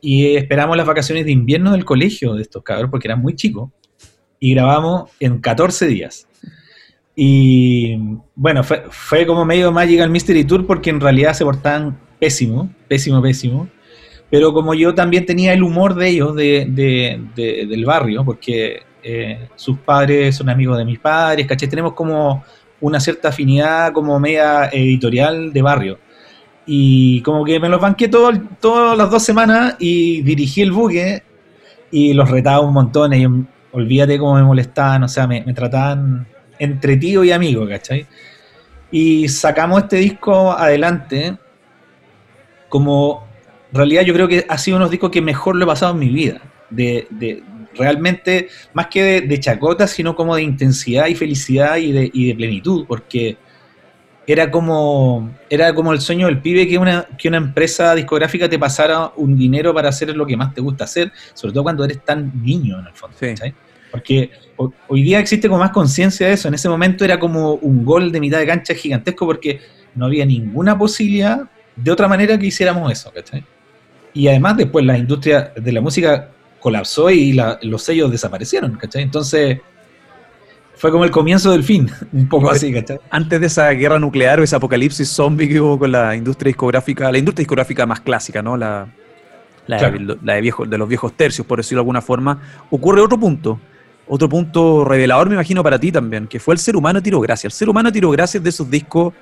[0.00, 3.70] y esperamos las vacaciones de invierno del colegio de estos cabros porque eran muy chicos
[4.38, 6.28] y grabamos en 14 días.
[7.16, 7.96] Y
[8.34, 13.68] bueno, fue, como medio Magical Mystery Tour porque en realidad se portaban pésimo, pésimo, pésimo.
[14.30, 16.66] Pero como yo también tenía el humor de ellos, de,
[17.36, 21.68] del barrio, porque eh, sus padres son amigos de mis padres, ¿caché?
[21.68, 22.42] Tenemos como
[22.80, 25.98] una cierta afinidad como media editorial de barrio.
[26.66, 31.22] Y como que me los banqué todo, todas las dos semanas y dirigí el buque
[31.90, 33.12] y los retaba un montón.
[33.12, 33.26] Y
[33.72, 36.26] olvídate cómo me molestaban, o sea, me, trataban
[36.58, 38.06] entre tío y amigo, ¿cachai?
[38.90, 41.36] Y sacamos este disco adelante
[42.68, 43.26] como,
[43.70, 45.68] en realidad yo creo que ha sido uno de los discos que mejor lo he
[45.68, 46.40] pasado en mi vida.
[46.70, 47.42] De, de
[47.76, 52.34] realmente, más que de, chacota, sino como de intensidad y felicidad y de, y de
[52.34, 53.36] plenitud, porque
[54.26, 58.58] era como, era como el sueño del pibe que una, que una empresa discográfica te
[58.58, 62.04] pasara un dinero para hacer lo que más te gusta hacer, sobre todo cuando eres
[62.04, 63.16] tan niño en el fondo.
[63.94, 64.28] Porque
[64.88, 66.48] hoy día existe como más conciencia de eso.
[66.48, 69.60] En ese momento era como un gol de mitad de cancha gigantesco porque
[69.94, 73.12] no había ninguna posibilidad de otra manera que hiciéramos eso.
[73.12, 73.44] ¿cachai?
[74.12, 76.28] Y además después la industria de la música
[76.58, 78.72] colapsó y los sellos desaparecieron.
[78.72, 79.02] ¿cachai?
[79.02, 79.60] Entonces
[80.74, 82.98] fue como el comienzo del fin, un poco así, ¿cachai?
[83.10, 87.12] Antes de esa guerra nuclear o ese apocalipsis zombie que hubo con la industria discográfica,
[87.12, 88.56] la industria discográfica más clásica, ¿no?
[88.56, 88.88] La,
[89.68, 93.20] la, de, la de, de los viejos tercios, por decirlo de alguna forma, ocurre otro
[93.20, 93.60] punto.
[94.06, 97.52] Otro punto revelador, me imagino, para ti también, que fue el ser humano tiro gracias.
[97.54, 99.14] El ser humano tiro gracias de esos discos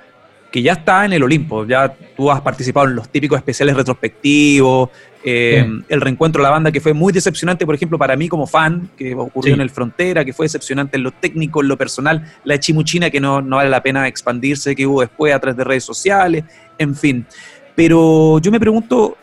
[0.51, 1.65] que ya está en el Olimpo.
[1.65, 4.89] Ya tú has participado en los típicos especiales retrospectivos,
[5.23, 8.45] eh, el reencuentro de la banda que fue muy decepcionante, por ejemplo, para mí como
[8.45, 12.31] fan, que ocurrió en el Frontera, que fue decepcionante en lo técnico, en lo personal,
[12.43, 15.63] la chimuchina que no, no vale la pena expandirse, que hubo después a través de
[15.63, 16.43] redes sociales,
[16.77, 17.25] en fin.
[17.73, 19.17] Pero yo me pregunto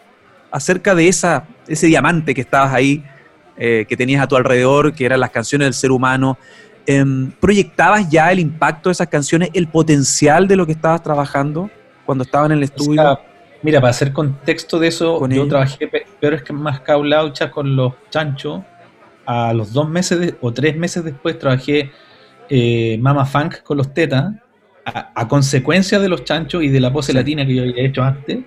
[0.50, 3.04] acerca de esa, ese diamante que estabas ahí,
[3.62, 6.38] eh, que tenías a tu alrededor, que eran las canciones del ser humano.
[6.86, 11.68] Em, ¿Proyectabas ya el impacto de esas canciones, el potencial de lo que estabas trabajando
[12.06, 13.20] cuando estaban en el estudio?
[13.62, 17.92] mira, para hacer contexto de eso, yo trabajé pero es que más caulaucha con los
[18.08, 18.62] chanchos.
[19.26, 21.92] A los dos meses o tres meses después trabajé
[22.48, 24.32] eh, Mama Funk con los tetas,
[24.86, 28.38] a, consecuencia de los chanchos y de la pose latina que yo había hecho antes.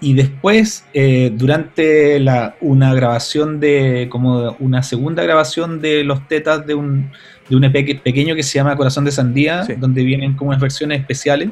[0.00, 6.66] Y después, eh, durante la, una grabación de, como una segunda grabación de los tetas
[6.66, 7.10] de un,
[7.48, 11.00] de un EP pequeño que se llama Corazón de Sandía, donde vienen como unas versiones
[11.00, 11.48] especiales,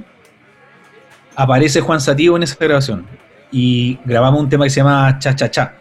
[1.35, 3.07] aparece Juan Sativo en esa grabación.
[3.51, 5.75] Y grabamos un tema que se llama Cha Cha Cha.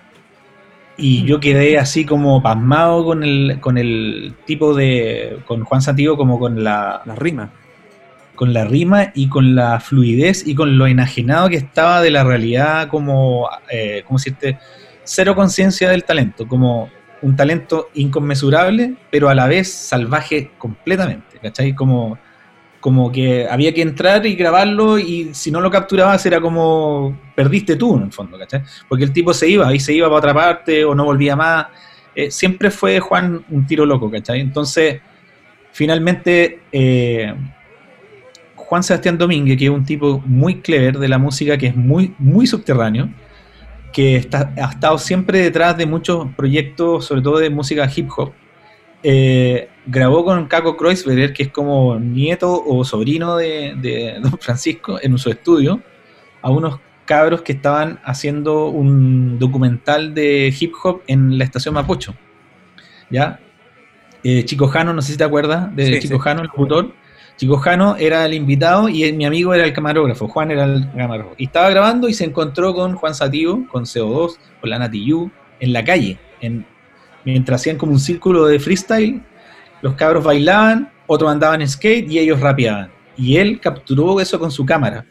[0.95, 5.39] Y yo quedé así como pasmado con el, con el tipo de.
[5.47, 7.01] con Juan Sativo, como con la.
[7.05, 7.49] La rima
[8.43, 12.25] con la rima y con la fluidez y con lo enajenado que estaba de la
[12.25, 14.59] realidad como, eh, como decirte,
[15.05, 16.89] cero conciencia del talento, como
[17.21, 21.73] un talento inconmensurable, pero a la vez salvaje completamente, ¿cachai?
[21.73, 22.17] Como,
[22.81, 27.77] como que había que entrar y grabarlo y si no lo capturabas era como perdiste
[27.77, 28.61] tú en el fondo, ¿cachai?
[28.89, 31.67] Porque el tipo se iba y se iba para otra parte o no volvía más.
[32.13, 34.41] Eh, siempre fue Juan un tiro loco, ¿cachai?
[34.41, 34.99] Entonces,
[35.71, 36.59] finalmente...
[36.73, 37.33] Eh,
[38.73, 42.15] Juan Sebastián Domínguez, que es un tipo muy clever de la música, que es muy,
[42.17, 43.07] muy subterráneo,
[43.91, 48.33] que está, ha estado siempre detrás de muchos proyectos, sobre todo de música hip hop.
[49.03, 55.15] Eh, grabó con Caco Kreuzberger, que es como nieto o sobrino de, Don Francisco, en
[55.19, 55.79] su estudio,
[56.41, 62.15] a unos cabros que estaban haciendo un documental de hip hop en la estación Mapocho.
[63.11, 63.39] ¿Ya?
[64.23, 67.02] Eh, Chico Jano, no sé si te acuerdas de Chico Jano, el locutor.
[67.37, 71.35] Chico Jano era el invitado y mi amigo era el camarógrafo, Juan era el camarógrafo.
[71.39, 75.83] Estaba grabando y se encontró con Juan Sativo, con CO2, con la Natiyu, en la
[75.83, 76.19] calle.
[76.41, 76.65] En,
[77.25, 79.21] mientras hacían como un círculo de freestyle,
[79.81, 82.91] los cabros bailaban, otros andaban en skate y ellos rapeaban.
[83.17, 85.05] Y él capturó eso con su cámara.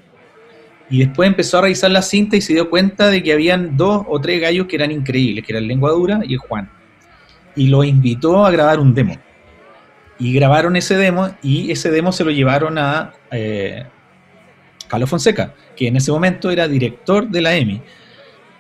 [0.90, 4.04] Y después empezó a revisar la cinta y se dio cuenta de que habían dos
[4.08, 6.70] o tres gallos que eran increíbles, que eran Lengua Dura y el Juan.
[7.56, 9.16] Y lo invitó a grabar un demo
[10.22, 13.82] y grabaron ese demo y ese demo se lo llevaron a eh,
[14.87, 17.82] Carlos Fonseca, que en ese momento era director de la EMI.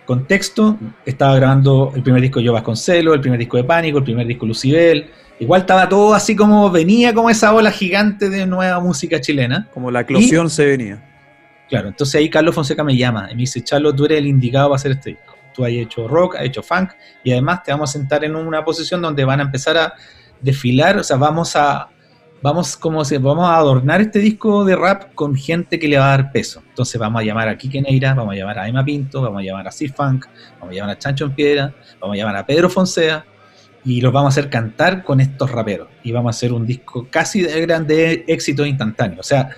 [0.04, 4.04] Contexto, estaba grabando el primer disco de Yo Vasconcelo, el primer disco de Pánico, el
[4.04, 5.10] primer disco de Lucibel.
[5.38, 9.68] Igual estaba todo así como venía como esa ola gigante de nueva música chilena.
[9.72, 11.00] Como la eclosión se venía.
[11.68, 14.70] Claro, entonces ahí Carlos Fonseca me llama y me dice, Charlo, tú eres el indicado
[14.70, 15.36] para hacer este disco.
[15.54, 16.90] Tú has hecho rock, has hecho funk
[17.22, 19.94] y además te vamos a sentar en una posición donde van a empezar a
[20.42, 21.88] desfilar, o sea, vamos a,
[22.42, 26.06] vamos como si vamos a adornar este disco de rap con gente que le va
[26.06, 26.62] a dar peso.
[26.68, 29.44] Entonces vamos a llamar a Kike Neira, vamos a llamar a Emma Pinto, vamos a
[29.44, 30.26] llamar a Sir Funk,
[30.60, 33.24] vamos a llamar a Chancho en Piedra, vamos a llamar a Pedro Fonsea
[33.84, 35.88] y los vamos a hacer cantar con estos raperos.
[36.02, 39.20] Y vamos a hacer un disco casi de grande éxito instantáneo.
[39.20, 39.50] O sea,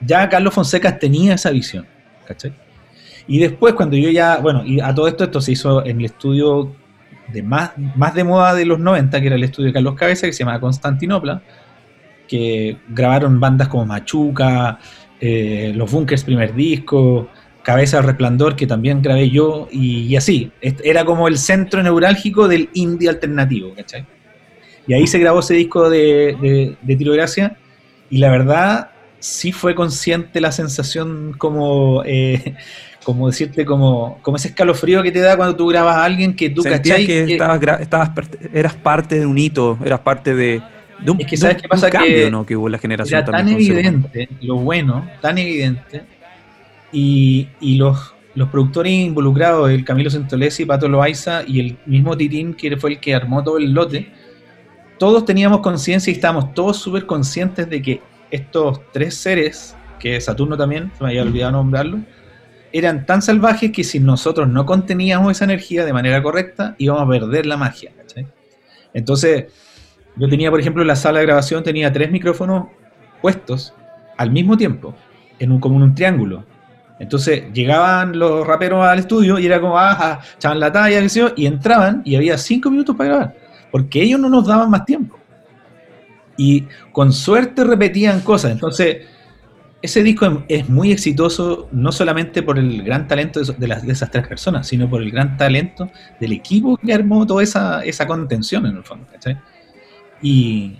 [0.00, 1.86] ya Carlos Fonseca tenía esa visión,
[2.26, 2.52] ¿cachai?
[3.26, 6.06] Y después cuando yo ya, bueno, y a todo esto esto se hizo en el
[6.06, 6.74] estudio
[7.32, 10.26] de más, más de moda de los 90, que era el estudio de Carlos Cabeza,
[10.26, 11.42] que se llama Constantinopla,
[12.26, 14.78] que grabaron bandas como Machuca,
[15.20, 17.28] eh, Los Bunkers primer disco,
[17.62, 20.50] Cabeza al Resplandor, que también grabé yo, y, así.
[20.60, 24.06] Era como el centro neurálgico del indie alternativo, ¿cachai?
[24.86, 27.58] Y ahí se grabó ese disco de, de, Tiro Gracia,
[28.08, 32.54] y la verdad sí fue consciente la sensación como, eh,
[33.04, 36.50] como decirte, como, como ese escalofrío que te da cuando tú grabas a alguien que
[36.50, 37.06] tú cachai.
[37.06, 38.12] que, estabas,
[38.52, 40.62] eras parte de un hito, eras parte de,
[41.06, 42.44] un, es que sabes qué pasa cambio ¿no?
[42.44, 43.22] que hubo en la generación.
[43.22, 46.02] Era tan evidente, lo bueno, tan evidente,
[46.92, 52.54] y, y los, los productores involucrados, el Camilo Santolesi, Pato Loaiza y el mismo Titín,
[52.54, 54.10] que fue el que armó todo el lote,
[54.98, 60.56] todos teníamos conciencia y estábamos todos súper conscientes de que estos tres seres, que Saturno
[60.56, 62.00] también, se me había olvidado nombrarlo,
[62.72, 67.08] eran tan salvajes que si nosotros no conteníamos esa energía de manera correcta, íbamos a
[67.08, 67.92] perder la magia.
[68.94, 69.46] Entonces,
[70.16, 72.68] yo tenía, por ejemplo, en la sala de grabación, tenía tres micrófonos
[73.22, 73.74] puestos
[74.16, 74.94] al mismo tiempo,
[75.38, 76.44] en un, como en un triángulo.
[76.98, 81.00] Entonces llegaban los raperos al estudio y era como, ah, echaban la talla,
[81.36, 83.34] y entraban y había cinco minutos para grabar,
[83.70, 85.17] porque ellos no nos daban más tiempo.
[86.38, 88.52] Y con suerte repetían cosas.
[88.52, 88.98] Entonces,
[89.80, 94.66] ese disco es muy exitoso no solamente por el gran talento de, esas tres personas,
[94.66, 99.06] sino por el gran talento del equipo que armó toda esa, contención en el fondo.
[100.20, 100.76] Y,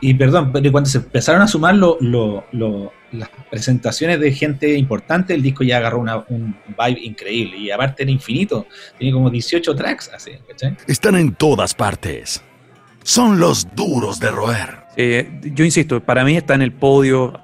[0.00, 5.64] y, perdón, pero cuando se empezaron a sumar las presentaciones de gente importante, el disco
[5.64, 7.56] ya agarró un vibe increíble.
[7.56, 8.66] Y aparte era infinito,
[8.98, 10.10] tiene como 18 tracks.
[10.86, 12.42] Están en todas partes.
[13.02, 14.81] Son los duros de roer.
[14.96, 17.40] Eh, yo insisto, para mí está en el podio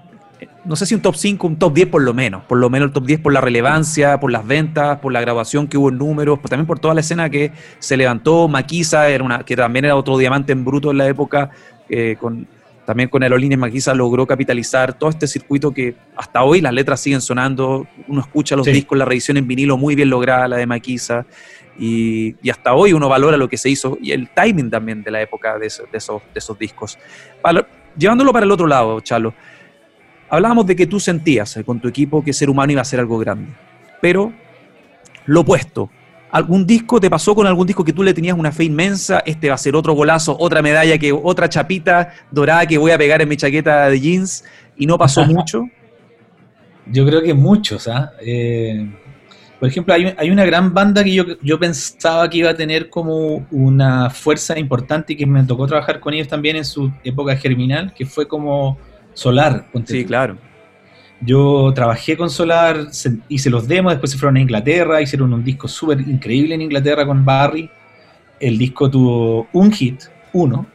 [0.69, 2.45] no sé si un top 5, un top 10 por lo menos.
[2.45, 5.67] Por lo menos el top 10 por la relevancia, por las ventas, por la grabación
[5.67, 8.49] que hubo en números, también por toda la escena que se levantó.
[8.49, 11.51] Maquisa, era una, que también era otro diamante en bruto en la época,
[11.89, 12.47] eh, con,
[12.85, 17.23] también con Aerolíneas Maquisa logró capitalizar todo este circuito que hasta hoy las letras siguen
[17.23, 17.87] sonando.
[18.07, 21.25] Uno escucha los discos, la revisión en vinilo muy bien lograda, la de Maquisa.
[21.79, 25.23] Y, hasta hoy uno valora lo que se hizo y el timing también de la
[25.23, 25.99] época de, esos, de
[26.39, 26.99] esos discos.
[27.97, 29.35] llevándolo para el otro lado, Chalo
[30.31, 33.01] Hablábamos de que tú sentías eh, con tu equipo que ser humano iba a ser
[33.01, 33.53] algo grande,
[34.01, 34.33] pero
[35.27, 35.91] lo opuesto.
[36.31, 39.23] ¿Algún disco te pasó con algún disco que tú le tenías una fe inmensa?
[39.25, 42.99] Este va a ser otro golazo, otra medalla, que otra chapita dorada que voy a
[42.99, 44.45] pegar en mi chaqueta de jeans
[44.77, 45.65] y no pasó mucho.
[46.85, 48.13] Yo creo que muchos, ¿ah?
[48.21, 48.87] Eh,
[49.59, 53.45] por ejemplo, hay, una gran banda que yo, yo, pensaba que iba a tener como
[53.51, 57.93] una fuerza importante y que me tocó trabajar con ellos también en su época germinal,
[57.93, 58.79] que fue como
[59.15, 59.67] Solar.
[59.85, 60.39] Sí, claro.
[61.21, 62.87] Yo trabajé con Solar,
[63.29, 67.05] hice los demos, después se fueron a Inglaterra, hicieron un disco súper increíble en Inglaterra
[67.05, 67.69] con Barry.
[68.39, 70.03] El disco tuvo un hit,
[70.35, 70.67] uno,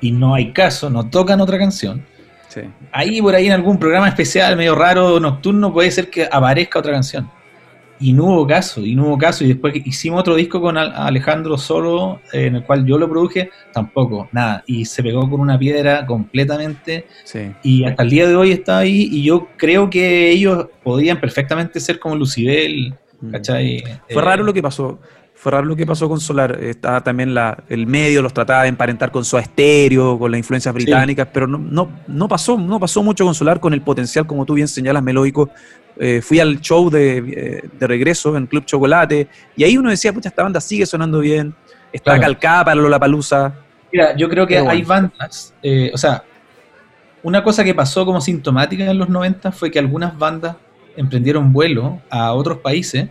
[0.00, 2.06] y no hay caso, no tocan otra canción.
[2.92, 6.92] Ahí por ahí en algún programa especial, medio raro, nocturno, puede ser que aparezca otra
[6.92, 7.28] canción
[8.00, 9.44] y no hubo caso, y no hubo caso.
[9.44, 13.50] Y después hicimos otro disco con Alejandro Solo, eh, en el cual yo lo produje,
[13.72, 14.62] tampoco, nada.
[14.66, 17.06] Y se pegó con una piedra completamente.
[17.62, 19.08] Y hasta el día de hoy está ahí.
[19.10, 23.30] Y yo creo que ellos podían perfectamente ser como Lucibel, mm.
[23.30, 23.84] ¿cachai?
[24.10, 24.98] Fue raro lo que pasó.
[25.34, 26.58] Fue raro lo que pasó con Solar.
[26.60, 30.74] Estaba también la, el medio, los trataba de emparentar con su estéreo, con las influencias
[30.74, 34.44] británicas, pero no, no, no, pasó, no pasó mucho con Solar, con el potencial, como
[34.44, 35.48] tú bien señalas, melódico.
[36.00, 40.12] Eh, fui al show de, eh, de, regreso en Club Chocolate, y ahí uno decía,
[40.12, 41.52] pucha, esta banda sigue sonando bien,
[41.92, 43.52] está calcada para Lollapalooza.
[43.92, 46.22] Mira, yo creo que hay bandas, eh, o sea,
[47.22, 50.56] una cosa que pasó como sintomática en los 90 fue que algunas bandas
[50.96, 53.08] emprendieron vuelo a otros países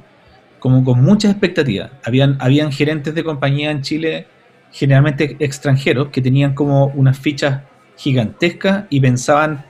[0.60, 1.92] como con muchas expectativas.
[2.04, 4.28] Habían, habían gerentes de compañía en Chile,
[4.72, 7.62] generalmente extranjeros, que tenían como unas fichas
[7.98, 9.66] gigantescas y pensaban,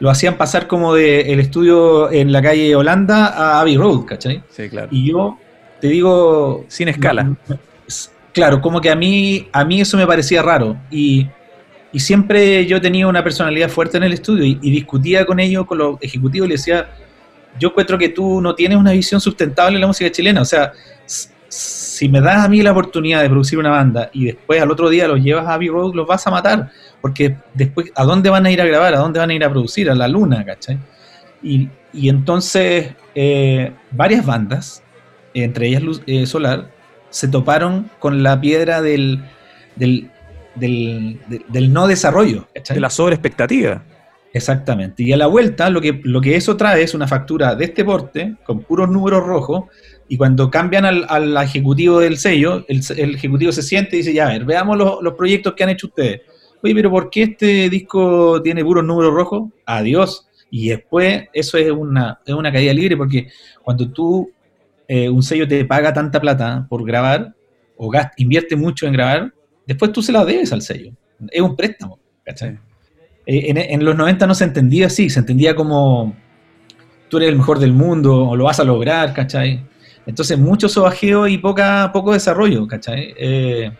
[0.00, 4.42] lo hacían pasar como de el estudio en la calle Holanda a Abbey Road, ¿cachai?
[4.50, 4.88] Sí, claro.
[4.90, 5.38] Y yo
[5.80, 6.64] te digo...
[6.68, 7.36] Sin escala.
[8.32, 10.76] claro, como que a mí, a mí eso me parecía raro.
[10.90, 11.28] Y,
[11.94, 15.78] siempre yo tenía una personalidad fuerte en el estudio y, y discutía con ellos, con
[15.78, 16.88] los ejecutivos, y les decía
[17.58, 20.42] yo encuentro que tú no tienes una visión sustentable en la música chilena.
[20.42, 20.72] O sea,
[21.48, 24.88] si me das a mí la oportunidad de producir una banda y después al otro
[24.88, 26.70] día los llevas a Abbey Road, los vas a matar.
[27.00, 28.94] Porque después, ¿a dónde van a ir a grabar?
[28.94, 29.90] ¿A dónde van a ir a producir?
[29.90, 30.78] A la luna, ¿cachai?
[31.42, 34.82] Y, entonces, eh, varias bandas,
[35.34, 36.70] entre ellas eh, Solar,
[37.08, 39.24] se toparon con la piedra del,
[39.76, 40.10] del,
[40.54, 42.48] del, no desarrollo.
[42.54, 42.76] ¿cachai?
[42.76, 43.82] De la sobreexpectativa.
[44.32, 45.02] Exactamente.
[45.02, 47.84] Y a la vuelta, lo que, lo que eso trae es una factura de este
[47.84, 49.64] porte, con puros números rojos,
[50.08, 54.30] y cuando cambian al, ejecutivo del sello, el, ejecutivo se siente y dice, ya, a
[54.30, 56.22] ver, veamos los, proyectos que han hecho ustedes.
[56.62, 59.50] Oye, pero ¿por qué este disco tiene puros números rojos?
[59.64, 60.28] Adiós.
[60.50, 63.28] Y después eso es una, es una caída libre porque
[63.62, 64.30] cuando tú,
[64.88, 67.34] eh, un sello te paga tanta plata por grabar
[67.76, 69.32] o invierte mucho en grabar,
[69.66, 70.92] después tú se la debes al sello.
[71.30, 72.58] Es un préstamo, ¿cachai?
[73.26, 76.14] Eh, en, en, los 90 no se entendía así, se entendía como
[77.08, 79.64] tú eres el mejor del mundo o lo vas a lograr, ¿cachai?
[80.06, 83.14] Entonces, mucho sobajeo y poca, poco desarrollo, ¿cachai?
[83.16, 83.70] Eh,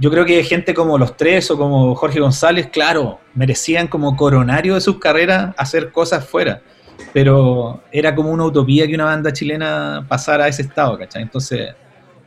[0.00, 4.74] yo creo que gente como los tres o como Jorge González, claro, merecían como coronario
[4.74, 6.62] de sus carreras hacer cosas fuera,
[7.12, 11.22] pero era como una utopía que una banda chilena pasara a ese estado, ¿cachai?
[11.22, 11.74] Entonces,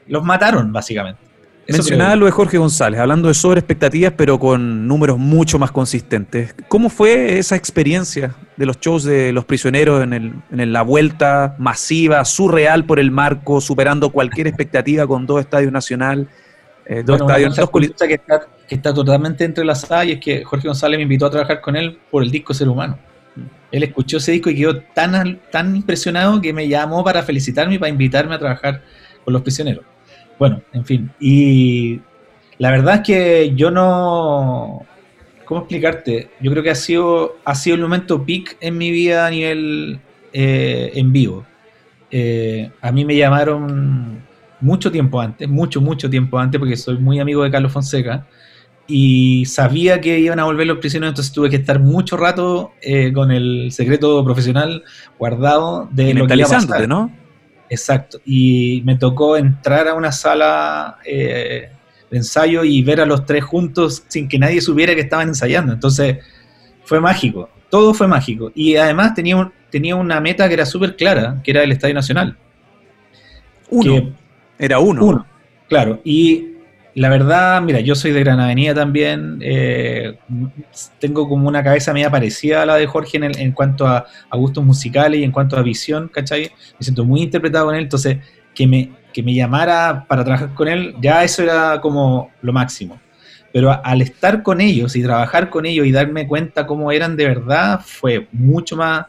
[0.08, 1.28] los mataron, básicamente.
[1.70, 6.56] Mencionaba lo de Jorge González, hablando de sobre expectativas, pero con números mucho más consistentes.
[6.70, 11.56] ¿Cómo fue esa experiencia de los shows de los prisioneros en, el, en la vuelta
[11.60, 16.30] masiva, surreal por el marco, superando cualquier expectativa con dos estadios nacional?
[16.90, 20.98] Eh, dos estadios, dos que está, que está totalmente entrelazada y es que Jorge González
[20.98, 22.98] me invitó a trabajar con él por el disco Ser Humano.
[23.72, 27.78] Él escuchó ese disco y quedó tan, tan impresionado que me llamó para felicitarme y
[27.78, 28.82] para invitarme a trabajar
[29.26, 29.84] con los prisioneros.
[30.40, 31.12] Bueno, en fin.
[31.20, 32.00] Y
[32.58, 34.86] la verdad es que yo no.
[35.44, 36.30] ¿Cómo explicarte?
[36.40, 40.00] Yo creo que ha sido, ha sido el momento peak en mi vida a nivel
[40.32, 41.46] eh, en vivo.
[42.10, 44.27] Eh, a mí me llamaron
[44.60, 48.26] mucho tiempo antes, mucho, mucho tiempo antes, porque soy muy amigo de Carlos Fonseca,
[48.88, 53.12] y sabía que iban a volver los prisioneros, entonces tuve que estar mucho rato eh,
[53.12, 54.84] con el secreto profesional
[55.20, 57.12] guardado de lo que iba ¿no?
[57.70, 58.20] Exacto.
[58.26, 61.70] Y me tocó entrar a una sala eh,
[62.10, 65.74] de ensayo y ver a los tres juntos sin que nadie supiera que estaban ensayando.
[65.74, 66.20] Entonces,
[66.86, 67.50] fue mágico.
[67.70, 68.54] Todo fue mágico.
[68.56, 72.38] Y además tenía, tenía una meta que era súper clara, que era el Estadio Nacional.
[73.70, 74.14] Uno.
[74.60, 75.06] Era uno.
[75.06, 75.26] Uno,
[75.68, 76.02] claro.
[76.04, 76.58] Y
[76.98, 79.38] la verdad, mira, yo soy de Gran Avenida también.
[79.42, 80.18] Eh,
[81.00, 84.64] tengo como una cabeza media parecida a la de Jorge en, en cuanto a, gustos
[84.64, 86.52] musicales y en cuanto a visión, ¿cachai?
[86.80, 88.18] Me siento muy interpretado con él, entonces
[88.56, 93.00] que me, que me llamara para trabajar con él, ya eso era como lo máximo.
[93.54, 97.28] Pero al estar con ellos y trabajar con ellos y darme cuenta cómo eran de
[97.28, 99.06] verdad, fue mucho más.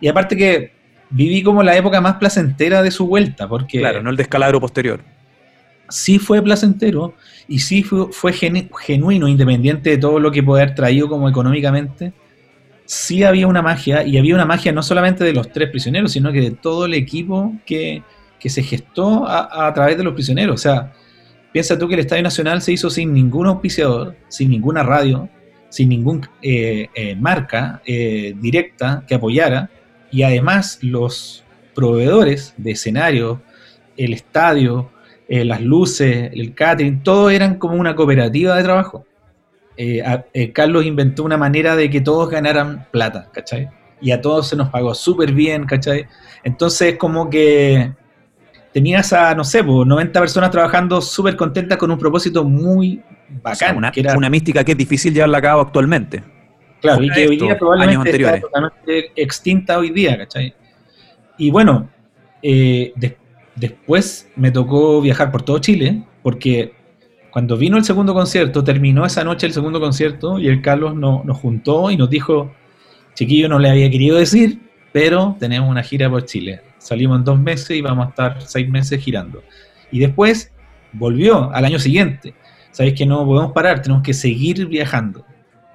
[0.00, 0.72] Y aparte que
[1.10, 3.78] viví como la época más placentera de su vuelta, porque.
[3.78, 5.00] Claro, no el descalabro posterior
[5.88, 7.14] sí fue placentero
[7.46, 12.12] y sí fue, genuino, independiente de todo lo que puede haber traído como económicamente.
[12.84, 16.32] Sí había una magia, y había una magia no solamente de los tres prisioneros, sino
[16.32, 18.02] que de todo el equipo que,
[18.44, 20.54] se gestó a, través de los prisioneros.
[20.54, 20.92] O sea,
[21.52, 25.28] piensa tú que el Estadio Nacional se hizo sin ningún auspiciador, sin ninguna radio,
[25.70, 29.70] sin ninguna eh, eh, marca eh, directa que apoyara,
[30.10, 31.44] y además los
[31.74, 33.40] proveedores de escenario,
[33.96, 34.90] el estadio,
[35.28, 39.04] eh, las luces, el catering, todo eran como una cooperativa de trabajo.
[39.76, 40.02] Eh,
[40.32, 43.68] eh, Carlos inventó una manera de que todos ganaran plata, ¿cachai?
[44.00, 46.06] Y a todos se nos pagó súper bien, ¿cachai?
[46.42, 47.92] Entonces como que
[48.72, 53.02] tenías a, no sé, 90 personas trabajando súper contentas con un propósito muy
[53.42, 53.76] bacán.
[53.76, 56.22] una, que era, una mística que es difícil llevarla a cabo actualmente.
[56.80, 60.54] Claro, y que hoy día probablemente está totalmente extinta hoy día, ¿cachai?
[61.36, 61.88] Y bueno,
[62.42, 66.72] eh, después Después me tocó viajar por todo Chile, porque
[67.32, 71.36] cuando vino el segundo concierto, terminó esa noche el segundo concierto y el Carlos nos
[71.36, 72.54] juntó y nos dijo,
[73.14, 74.60] chiquillo, no le había querido decir,
[74.92, 76.60] pero tenemos una gira por Chile.
[76.78, 79.42] Salimos en dos meses y vamos a estar seis meses girando.
[79.90, 80.52] Y después
[80.92, 82.34] volvió al año siguiente.
[82.70, 85.24] Sabéis que no podemos parar, tenemos que seguir viajando.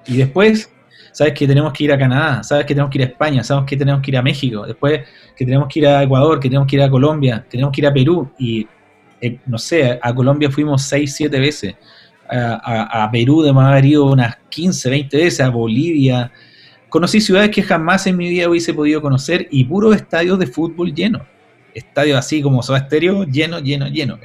[0.06, 0.72] Y después
[1.14, 3.64] sabes que tenemos que ir a Canadá, sabes que tenemos que ir a España, sabes
[3.64, 5.00] que tenemos que ir a México, después
[5.36, 7.86] que tenemos que ir a Ecuador, que tenemos que ir a Colombia, tenemos que ir
[7.86, 8.66] a Perú y
[9.20, 11.74] eh, no sé, a Colombia fuimos 6, 7 veces,
[12.28, 16.32] a, Perú de haber ido unas 15, 20 veces, a Bolivia.
[16.88, 20.92] Conocí ciudades que jamás en mi vida hubiese podido conocer y puros estadios de fútbol
[20.92, 21.22] llenos.
[21.74, 24.18] Estadios así como Soda Estéreo, lleno, lleno, lleno.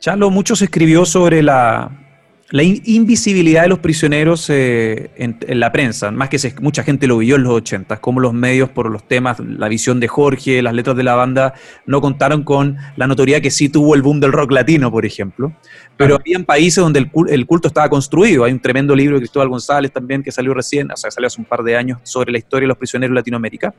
[0.00, 2.05] Charlo, mucho se escribió sobre la,
[2.50, 7.34] la invisibilidad de los prisioneros eh, en, la prensa, más que mucha gente lo vio
[7.34, 10.96] en los 80, como los medios por los temas, la visión de Jorge, las letras
[10.96, 11.54] de la banda,
[11.86, 15.52] no contaron con la notoriedad que sí tuvo el boom del rock latino, por ejemplo.
[15.96, 18.44] Pero había países donde el, culto estaba construido.
[18.44, 21.40] Hay un tremendo libro de Cristóbal González también que salió recién, o sea, salió hace
[21.40, 23.74] un par de años, sobre la historia de los prisioneros de Latinoamérica.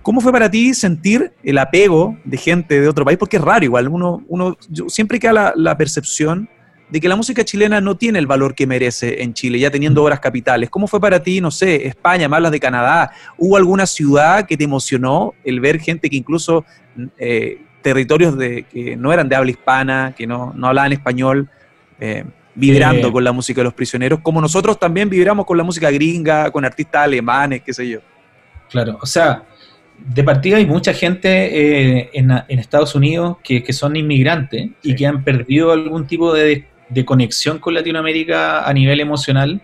[0.00, 3.18] ¿Cómo fue para ti sentir el apego de gente de otro país?
[3.18, 4.56] Porque es raro igual, uno, uno
[4.88, 6.48] siempre queda la, la percepción
[6.92, 10.04] de que la música chilena no tiene el valor que merece en Chile, ya teniendo
[10.04, 10.68] obras capitales.
[10.68, 13.12] ¿Cómo fue para ti, no sé, España, más las de Canadá?
[13.38, 16.66] ¿Hubo alguna ciudad que te emocionó el ver gente que incluso
[17.16, 21.48] eh, territorios de, que no eran de habla hispana, que no, no hablaban español,
[21.98, 22.24] eh,
[22.54, 26.50] vibrando con la música de los prisioneros, como nosotros también vibramos con la música gringa,
[26.50, 28.00] con artistas alemanes, qué sé yo?
[28.70, 28.98] claro.
[29.00, 29.44] O sea,
[29.96, 35.24] de partida hay mucha gente eh, en, Estados Unidos que, son inmigrantes y que han
[35.24, 36.66] perdido algún tipo de,
[37.04, 39.62] conexión con Latinoamérica a nivel emocional,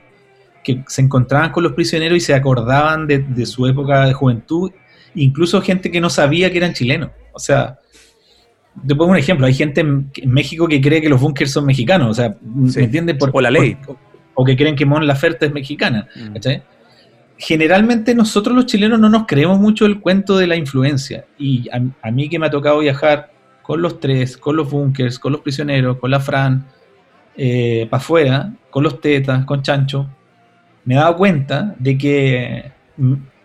[0.65, 4.71] que se encontraban con los prisioneros y se acordaban de, su época de juventud,
[5.15, 7.11] incluso gente que no sabía que eran chilenos.
[7.33, 7.79] O sea,
[8.87, 12.11] te pongo un ejemplo, hay gente en, México que cree que los bunkers son mexicanos,
[12.11, 13.17] o sea, ¿me entiendes?
[13.17, 13.77] Por, la ley.
[14.35, 16.37] o que creen que Mon Laferte es mexicana, mm
[17.39, 21.25] generalmente nosotros los chilenos no nos creemos mucho el cuento de la influencia.
[21.39, 23.31] Y a, mí que me ha tocado viajar
[23.63, 26.67] con los tres, con los bunkers, con los prisioneros, con la Fran,
[27.39, 30.09] eh, para afuera, con los tetas, con Chancho,
[30.85, 32.73] me he dado cuenta de que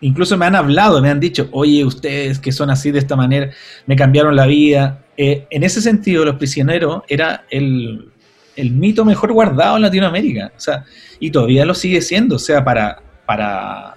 [0.00, 3.50] incluso me han hablado, me han dicho, oye, ustedes que son así de esta manera,
[3.86, 5.04] me cambiaron la vida.
[5.16, 8.10] Eh, en ese sentido, los prisioneros era el,
[8.56, 10.52] el mito mejor guardado en Latinoamérica.
[10.56, 10.84] O sea,
[11.20, 12.36] y todavía lo sigue siendo.
[12.36, 13.96] O sea, para, para,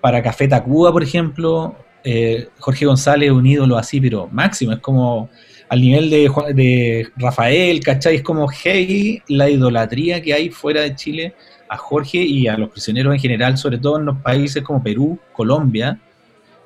[0.00, 5.28] para Café Tacuba, por ejemplo, eh, Jorge González un ídolo así, pero máximo, es como
[5.68, 8.16] al nivel de, de Rafael, ¿cachai?
[8.16, 11.34] Es como, hey, la idolatría que hay fuera de Chile
[11.68, 15.18] a Jorge y a los prisioneros en general, sobre todo en los países como Perú,
[15.32, 15.98] Colombia.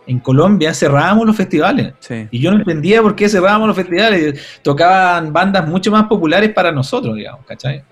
[0.07, 1.93] En Colombia cerrábamos los festivales.
[2.31, 4.61] Y yo no entendía por qué cerrábamos los festivales.
[4.63, 7.83] Tocaban bandas mucho más populares para nosotros, digamos, ¿cachai?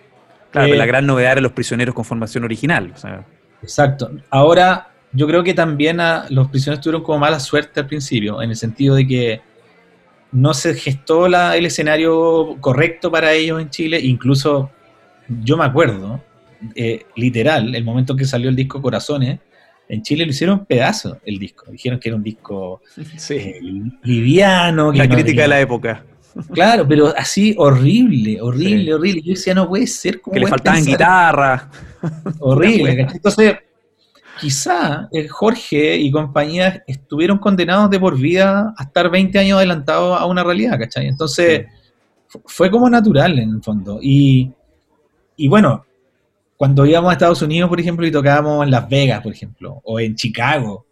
[0.51, 2.93] Claro, la eh, gran novedad eran los prisioneros con formación original.
[2.95, 3.25] O sea.
[3.63, 4.11] Exacto.
[4.31, 5.99] Ahora, yo creo que también
[6.31, 9.41] los prisioneros tuvieron como mala suerte al principio, en el sentido de que
[10.37, 13.99] no se gestó el escenario correcto para ellos en Chile.
[14.03, 14.70] Incluso,
[15.43, 16.20] yo me acuerdo,
[16.74, 19.41] eh, literal, el momento que salió el disco Corazones,
[19.89, 21.70] en Chile lo hicieron pedazo el disco.
[21.70, 22.82] Dijeron que era un disco
[23.30, 23.61] eh,
[24.03, 24.93] liviano.
[24.93, 26.05] la crítica de la época.
[26.53, 29.22] Claro, pero así horrible, horrible, horrible.
[29.22, 30.34] Yo decía, no puede ser como.
[30.34, 31.70] Que le faltaban guitarra.
[32.41, 33.09] Horrible.
[33.11, 33.57] Entonces,
[34.39, 40.20] quizá eh, Jorge y compañía estuvieron condenados de por vida a estar 20 años adelantados
[40.20, 41.07] a una realidad, ¿cachai?
[41.07, 41.66] Entonces,
[42.45, 43.99] fue como natural en el fondo.
[44.03, 44.53] Y,
[45.37, 45.84] y bueno,
[46.57, 50.01] cuando íbamos a Estados Unidos, por ejemplo, y tocábamos en Las Vegas, por ejemplo, o
[50.01, 50.87] en Chicago,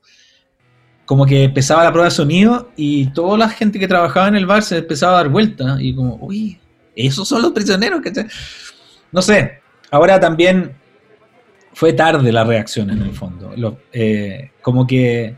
[1.04, 4.46] como que empezaba la prueba de sonido y toda la gente que trabajaba en el
[4.46, 6.58] bar se empezaba a dar vuelta y como, uy,
[6.96, 8.26] esos son los prisioneros, ¿cachai?
[9.12, 10.74] No sé, ahora también
[11.74, 13.52] fue tarde la reacción en el fondo.
[13.92, 15.36] Eh, como que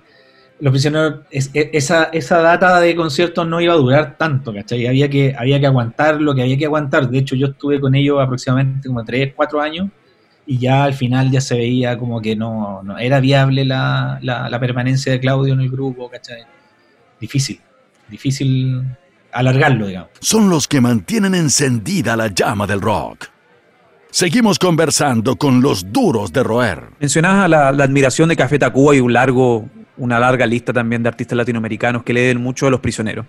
[0.61, 4.87] los prisioneros, e, esa, esa data de conciertos no iba a durar tanto, ¿cachai?
[4.87, 7.09] Había que, había que aguantar lo que había que aguantar.
[7.09, 9.89] De hecho, yo estuve con ellos aproximadamente como 3, 4 años
[10.47, 15.13] y ya al final ya se veía como que no, era viable la, la, permanencia
[15.13, 16.43] de Claudio en el grupo, ¿cachai?
[17.19, 17.61] Difícil,
[18.09, 18.83] difícil
[19.33, 20.11] alargarlo, digamos.
[20.21, 23.36] Son los que mantienen encendida la llama del rock.
[24.17, 26.85] Seguimos conversando con los duros de roer.
[26.99, 31.11] Mencionabas la, la admiración de Café Tacuba y un largo, una larga lista también de
[31.11, 33.27] artistas latinoamericanos que le den mucho a los prisioneros.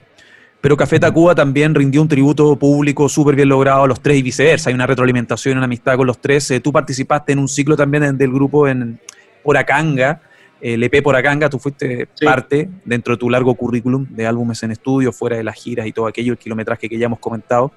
[0.61, 4.21] Pero Café Tacuba también rindió un tributo público súper bien logrado a los tres y
[4.21, 4.69] viceversa.
[4.69, 6.49] Hay una retroalimentación, una amistad con los tres.
[6.51, 8.97] Eh, tú participaste en un ciclo también del grupo en
[9.43, 10.21] Poracanga,
[10.59, 15.11] el EP Poracanga, tú fuiste parte dentro de tu largo currículum de álbumes en estudio,
[15.11, 17.71] fuera de las giras y todo aquello, el kilometraje que ya hemos comentado.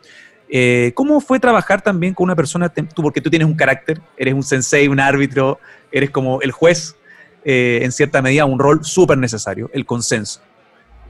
[0.53, 4.35] Eh, ¿Cómo fue trabajar también con una persona, tú, porque tú tienes un carácter, eres
[4.35, 5.61] un sensei, un árbitro,
[5.93, 6.97] eres como el juez,
[7.45, 10.41] eh, en cierta medida un rol súper necesario, el consenso?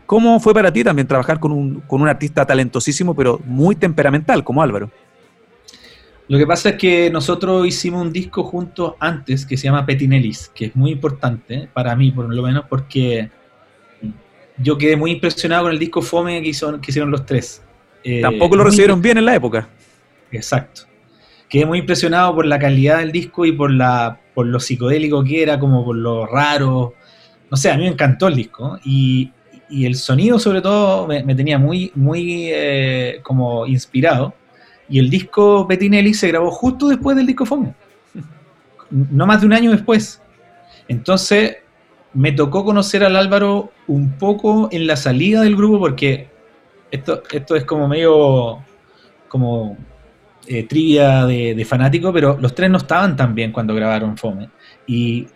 [0.05, 4.45] ¿Cómo fue para ti también trabajar con un, con un artista talentosísimo, pero muy temperamental
[4.45, 4.91] como Álvaro?
[6.29, 10.51] Lo que pasa es que nosotros hicimos un disco juntos antes que se llama Petinellis,
[10.55, 13.31] que es muy importante para mí, por lo menos, porque
[14.59, 17.63] yo quedé muy impresionado con el disco Fome que, que hicieron los tres.
[18.05, 19.69] Eh, Tampoco lo recibieron bien en la época.
[20.33, 20.83] Exacto.
[21.49, 25.43] Quedé muy impresionado por la calidad del disco y por, la, por lo psicodélico que
[25.43, 26.95] era, como por lo raro.
[27.51, 28.79] No sé, a mí me encantó el disco.
[28.85, 29.33] Y,
[29.71, 34.35] el sonido, sobre todo, me, tenía muy, muy eh, como inspirado.
[34.89, 37.75] Y el disco Bettinelli se grabó justo después del disco Fome.
[38.91, 40.21] No más de un año después.
[40.89, 41.59] Entonces,
[42.13, 46.30] me tocó conocer al Álvaro un poco en la salida del grupo porque
[46.91, 48.63] esto, esto es como medio
[49.29, 49.77] como
[50.47, 54.51] eh, trivia de, fanático, pero los tres no estaban tan bien cuando grabaron Fome.
[54.87, 55.27] Y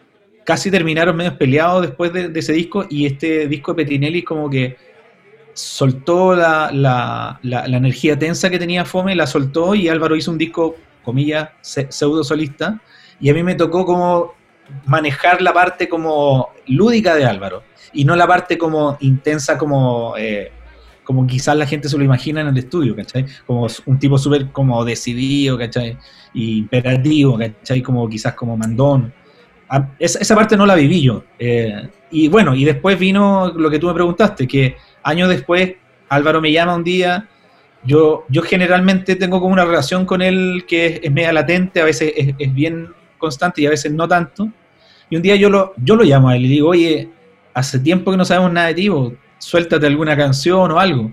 [0.44, 2.86] casi terminaron medio peleados después de, ese disco.
[2.90, 4.76] Y este disco de Petinelli como que
[5.52, 10.38] soltó la, la, la, energía tensa que tenía Fome, la soltó y Álvaro hizo un
[10.38, 10.74] disco,
[11.04, 12.80] comillas, pseudo solista.
[13.20, 14.34] Y a mí me tocó como
[14.86, 20.50] manejar la parte como lúdica de Álvaro y no la parte como intensa como eh,
[21.04, 23.26] como quizás la gente se lo imagina en el estudio, ¿cachai?
[23.46, 25.98] Como un tipo súper como decidido, ¿cachai?
[26.32, 27.82] Y imperativo, ¿cachai?
[27.82, 29.12] Como quizás como mandón.
[29.98, 31.24] esa, parte no la viví yo.
[31.38, 35.74] Eh, y bueno, y después vino lo que tú me preguntaste, que años después
[36.08, 37.28] Álvaro me llama un día,
[37.84, 42.12] yo, yo generalmente tengo como una relación con él que es, media latente, a veces
[42.16, 42.88] es, bien
[43.18, 44.48] constante y a veces no tanto.
[45.10, 47.10] Y un día yo lo, yo lo llamo a él y digo, oye,
[47.52, 48.88] hace tiempo que no sabemos nada de ti,
[49.38, 51.12] suéltate alguna canción o algo.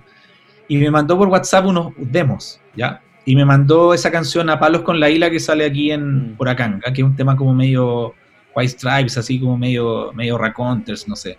[0.68, 3.02] Y me mandó por WhatsApp unos demos, ¿ya?
[3.26, 6.48] Y me mandó esa canción a palos con la isla que sale aquí en mm.
[6.48, 8.16] acá, que es un tema como medio
[8.56, 11.38] White Stripes, así como medio, medio Raconters, no sé.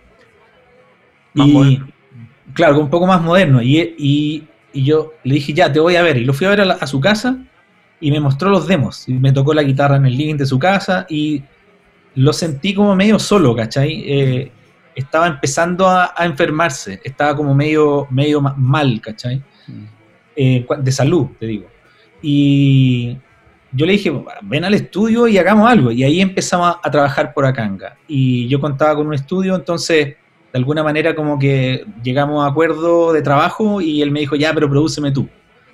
[1.33, 1.81] y,
[2.53, 3.61] claro, un poco más moderno.
[3.61, 6.17] Y, yo le dije, ya, te voy a ver.
[6.17, 7.37] Y lo fui a ver a, su casa
[7.99, 9.07] y me mostró los demos.
[9.07, 11.43] Y me tocó la guitarra en el living de su casa y
[12.15, 14.03] lo sentí como medio solo, ¿cachai?
[14.05, 14.51] Eh,
[14.95, 19.41] estaba empezando a, enfermarse, estaba como medio, medio mal, ¿cachai?
[20.35, 21.67] Eh, de salud, te digo.
[22.21, 23.17] Y
[23.71, 24.11] yo le dije,
[24.43, 25.91] ven al estudio y hagamos algo.
[25.91, 27.97] Y ahí empezamos a, trabajar por Acanga.
[28.07, 30.15] Y yo contaba con un estudio, entonces
[30.53, 34.53] de alguna manera como que llegamos a acuerdo de trabajo y él me dijo, ya,
[34.53, 35.27] pero prodúceme tú.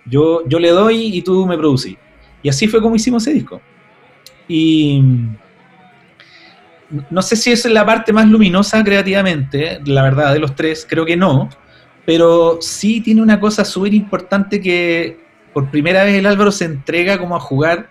[0.06, 1.98] Yo, yo le doy y tú me producís.
[2.42, 3.62] Y así fue como hicimos ese disco.
[4.48, 5.04] Y
[7.10, 11.06] no sé si es la parte más luminosa creativamente, la verdad, de los tres, creo
[11.06, 11.50] que no,
[12.06, 15.20] pero sí tiene una cosa súper importante que
[15.54, 17.90] por primera vez el Álvaro se entrega como a jugar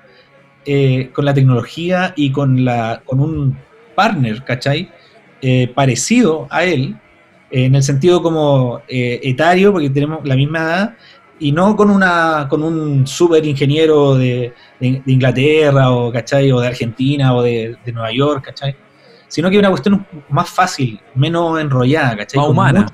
[0.65, 3.57] eh, con la tecnología y con, la, con un
[3.95, 4.91] partner, ¿cachai?
[5.41, 6.97] Eh, parecido a él,
[7.51, 10.97] en el sentido como eh, etario, porque tenemos la misma edad,
[11.41, 16.51] y no con una con un super ingeniero de, Inglaterra o, ¿cachai?
[16.53, 18.77] o de Argentina o de, Nueva York, ¿cachai?
[19.29, 22.41] Sino que una cuestión más fácil, menos enrollada, ¿cachai?
[22.41, 22.87] Más humana.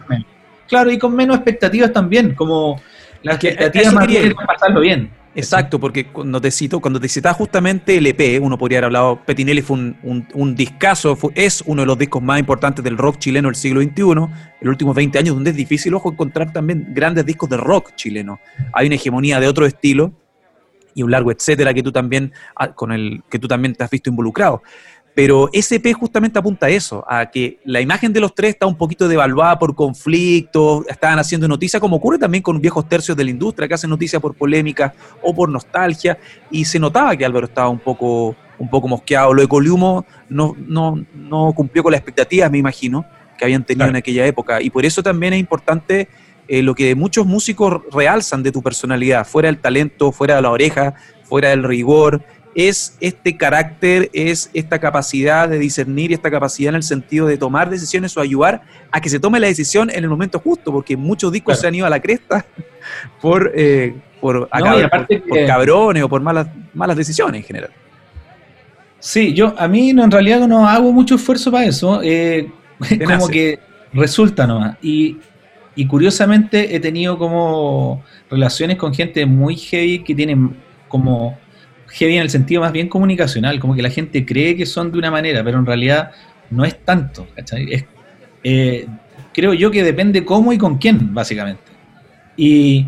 [0.69, 2.81] Claro, y con menos expectativas también, como
[3.23, 5.11] las expectativas más bien pasarlo bien.
[5.37, 9.21] Exacto, porque cuando te cito, cuando te citaba justamente el EP, uno podría haber hablado,
[9.25, 13.49] Petinelli fue un, un, discazo, es uno de los discos más importantes del rock chileno
[13.49, 14.17] del siglo XXI, en
[14.61, 18.39] los últimos 20 años, donde es difícil, ojo, encontrar también grandes discos de rock chileno.
[18.73, 20.13] Hay una hegemonía de otro estilo
[20.95, 23.91] y un largo etcétera que tú también, ah, con el que tú también te has
[23.91, 24.63] visto involucrado.
[25.15, 28.77] Pero SP justamente apunta a eso, a que la imagen de los tres está un
[28.77, 33.31] poquito devaluada por conflictos, estaban haciendo noticias, como ocurre también con viejos tercios de la
[33.31, 34.93] industria que hacen noticias por polémica
[35.23, 36.19] o por nostalgia,
[36.51, 39.33] y se notaba que Álvaro estaba un poco, un poco mosqueado.
[39.33, 43.07] Lo de Coliumo no, no, no cumplió con las expectativas, me imagino,
[43.39, 46.09] que habían tenido en aquella época, y por eso también es importante
[46.49, 50.51] eh, lo que muchos músicos realzan de tu personalidad, fuera del talento, fuera de la
[50.51, 52.23] oreja, fuera del rigor,
[52.55, 57.37] es este carácter, es esta capacidad de discernir y esta capacidad en el sentido de
[57.37, 60.97] tomar decisiones o ayudar a que se tome la decisión en el momento justo, porque
[60.97, 62.45] muchos discos se han ido a la cresta
[63.21, 64.49] por, eh, por,
[65.47, 67.71] cabrones o por malas, malas decisiones en general.
[69.01, 72.51] Sí, yo a mí en realidad no hago mucho esfuerzo para eso, eh,
[73.07, 73.59] como que
[73.93, 74.77] resulta nomás.
[74.81, 75.19] Y,
[75.75, 80.57] y curiosamente he tenido como relaciones con gente muy heavy que tienen
[80.89, 81.37] como
[81.95, 84.99] heavy en el sentido más bien comunicacional, como que la gente cree que son de
[84.99, 86.11] una manera, pero en realidad
[86.51, 87.87] no es tanto, ¿cachai?
[88.43, 88.87] Eh,
[89.33, 91.63] creo yo que depende cómo y con quién, básicamente.
[92.37, 92.87] Y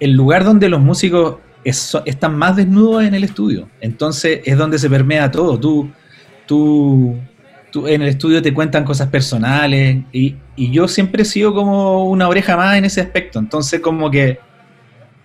[0.00, 4.90] el lugar donde los músicos están más desnudos en el estudio, entonces es donde se
[4.90, 5.58] permea todo.
[5.60, 5.88] Tú,
[6.44, 7.16] tú,
[7.70, 12.06] tú en el estudio te cuentan cosas personales y, y yo siempre he sido como
[12.06, 14.40] una oreja más en ese aspecto, entonces como que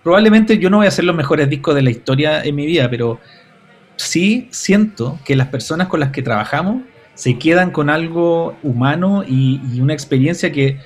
[0.02, 2.88] probablemente yo no voy a hacer los mejores discos de la historia en mi vida,
[2.88, 3.20] pero
[3.96, 6.82] sí siento que las personas con las que trabajamos
[7.14, 10.78] se quedan con algo humano y, una experiencia que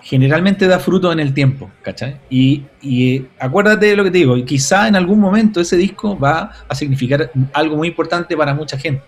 [0.00, 1.70] generalmente da fruto en el tiempo.
[2.30, 6.18] Y, y, acuérdate de lo que te digo, y quizá en algún momento ese disco
[6.18, 9.02] va a significar algo muy importante para mucha gente,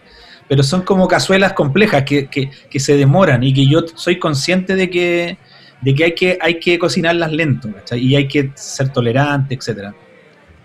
[0.49, 5.39] pero son como cazuelas complejas que se demoran y que yo soy consciente de que,
[5.81, 9.95] de que hay que, hay que cocinarlas lento, Y hay que ser tolerante, etcétera.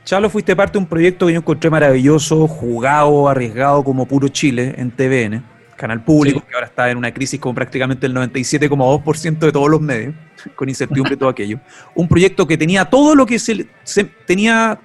[0.06, 4.74] Chalo, fuiste parte de un proyecto que yo encontré maravilloso, jugado, arriesgado como puro Chile
[4.78, 5.44] en TVN,
[5.76, 9.80] canal público, que ahora está en una crisis con prácticamente el 97,2% de todos los
[9.80, 10.16] medios,
[10.56, 11.60] con incertidumbre y todo aquello.
[11.94, 13.66] Un proyecto que tenía todo lo que se,
[14.26, 14.80] tenía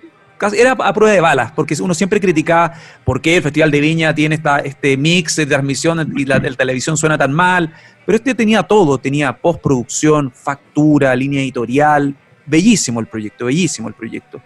[0.57, 2.73] era a prueba de balas, porque uno siempre criticaba
[3.05, 6.55] por qué el Festival de Viña tiene esta, este mix de transmisión y la, la,
[6.55, 7.73] televisión suena tan mal,
[8.05, 12.15] pero este tenía todo, tenía postproducción, factura, línea editorial,
[12.47, 14.43] bellísimo el proyecto, bellísimo el proyecto.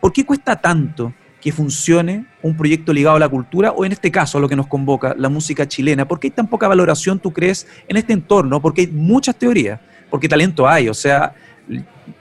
[0.00, 4.10] ¿Por qué cuesta tanto que funcione un proyecto ligado a la cultura o en este
[4.10, 6.06] caso a lo que nos convoca, la música chilena?
[6.06, 8.60] ¿Por qué hay tan poca valoración, tú crees, en este entorno?
[8.62, 9.80] Porque hay muchas teorías,
[10.10, 11.34] porque talento hay, o sea,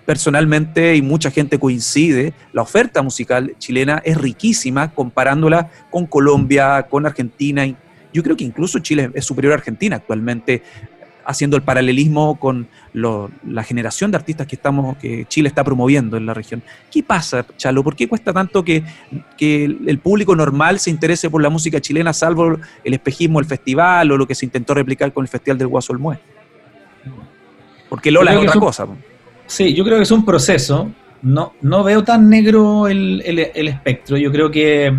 [0.06, 7.06] personalmente y mucha gente coincide, la oferta musical chilena es riquísima comparándola con Colombia, con
[7.06, 7.66] Argentina
[8.14, 10.64] Yo creo que incluso Chile es superior a Argentina actualmente
[11.26, 16.26] haciendo el paralelismo con la generación de artistas que estamos que Chile está promoviendo en
[16.26, 16.64] la región.
[16.92, 17.84] ¿Qué pasa, Chalo?
[17.84, 18.84] ¿Por qué cuesta tanto que,
[19.40, 24.18] el público normal se interese por la música chilena, salvo el espejismo del festival o
[24.18, 26.20] lo que se intentó replicar con el Festival del Guaso Olmué?
[27.88, 28.88] Porque Lola es otra cosa.
[29.52, 30.90] Sí, yo creo que es un proceso.
[31.22, 34.18] No, no veo tan negro el, el espectro.
[34.18, 34.98] Yo creo que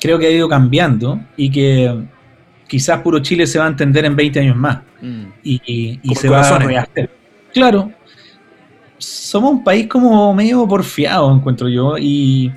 [0.00, 2.02] creo que ha ido cambiando y que
[2.66, 5.24] quizás puro Chile se va a entender en 20 años más mm.
[5.42, 7.10] y, se va a rehacer.
[7.52, 7.92] Claro,
[8.96, 12.50] somos un país como medio porfiado, encuentro yo, y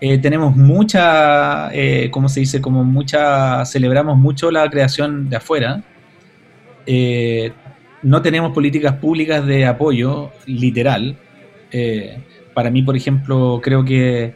[0.00, 2.60] eh, tenemos mucha, eh, ¿cómo se dice?
[2.60, 5.82] Como mucha, celebramos mucho la creación de afuera.
[6.86, 7.52] Eh,
[8.06, 11.16] no tenemos políticas públicas de apoyo literal.
[12.54, 14.34] para mí, por ejemplo, creo que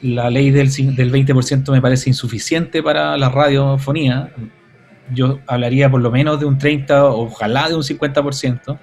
[0.00, 4.32] la ley del, del 20% me parece insuficiente para la radiofonía.
[5.12, 8.78] Yo hablaría por lo menos de un 30, ojalá de un 50%,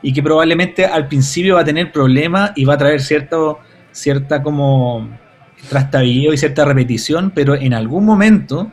[0.00, 3.58] y que probablemente al principio va a tener problemas y va a traer cierto,
[3.90, 5.10] cierta como
[6.02, 8.70] y cierta repetición, pero en algún momento,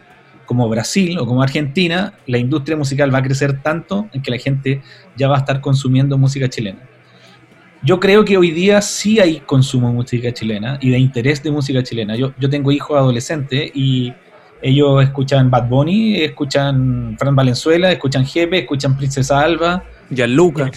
[0.54, 4.38] como Brasil o como Argentina, la industria musical va a crecer tanto en que la
[4.38, 4.84] gente
[5.18, 6.78] ya va a estar consumiendo música chilena.
[7.82, 11.49] Yo creo que hoy día sí hay consumo de música chilena y de interés de
[11.49, 12.16] música chilena.
[12.16, 14.14] Yo, yo tengo hijos adolescentes y
[14.62, 19.84] ellos escuchan Bad Bunny, escuchan Fran Valenzuela, escuchan Jepe, escuchan Princesa Alba.
[20.12, 20.70] Gianluca.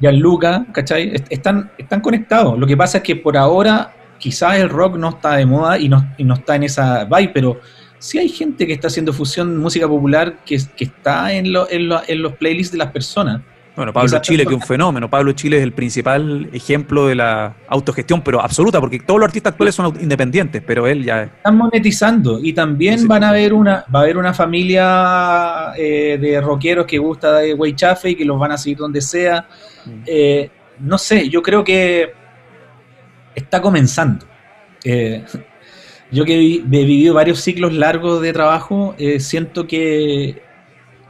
[0.00, 1.12] Gianluca, ¿cachai?
[1.30, 2.58] Están, están conectados.
[2.58, 5.88] Lo que pasa es que por ahora quizás el rock no está de moda y
[5.88, 7.60] no, y no está en esa vibe, pero
[8.02, 11.88] sí hay gente que está haciendo fusión música popular que, que está en, lo, en,
[11.88, 13.40] lo, en los playlists de las personas.
[13.76, 15.08] Bueno, Pablo Chile, que es un fenómeno.
[15.08, 19.52] Pablo Chile es el principal ejemplo de la autogestión, pero absoluta, porque todos los artistas
[19.52, 21.22] actuales son independientes, pero él ya.
[21.22, 26.40] Están monetizando y también van a haber una, va a haber una familia eh, de
[26.40, 29.46] rockeros que gusta de Weichafe y que los van a seguir donde sea.
[29.86, 30.02] Mm.
[30.04, 30.50] Eh,
[30.80, 32.12] no sé, yo creo que
[33.34, 34.26] está comenzando.
[34.84, 35.24] Eh,
[36.12, 40.42] yo que he vivido varios ciclos largos de trabajo, siento que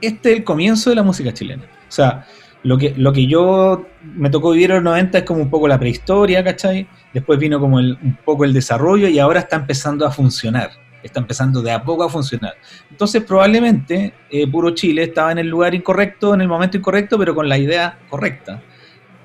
[0.00, 1.64] este es el comienzo de la música chilena.
[1.64, 2.26] O sea,
[2.64, 5.66] lo que, lo que yo me tocó vivir en los 90 es como un poco
[5.66, 6.86] la prehistoria, ¿cachai?
[7.12, 10.70] Después vino como un poco el desarrollo y ahora está empezando a funcionar.
[11.02, 12.54] Está empezando de a poco a funcionar.
[12.88, 17.34] Entonces, probablemente eh, Puro Chile estaba en el lugar incorrecto, en el momento incorrecto, pero
[17.34, 18.62] con la idea correcta.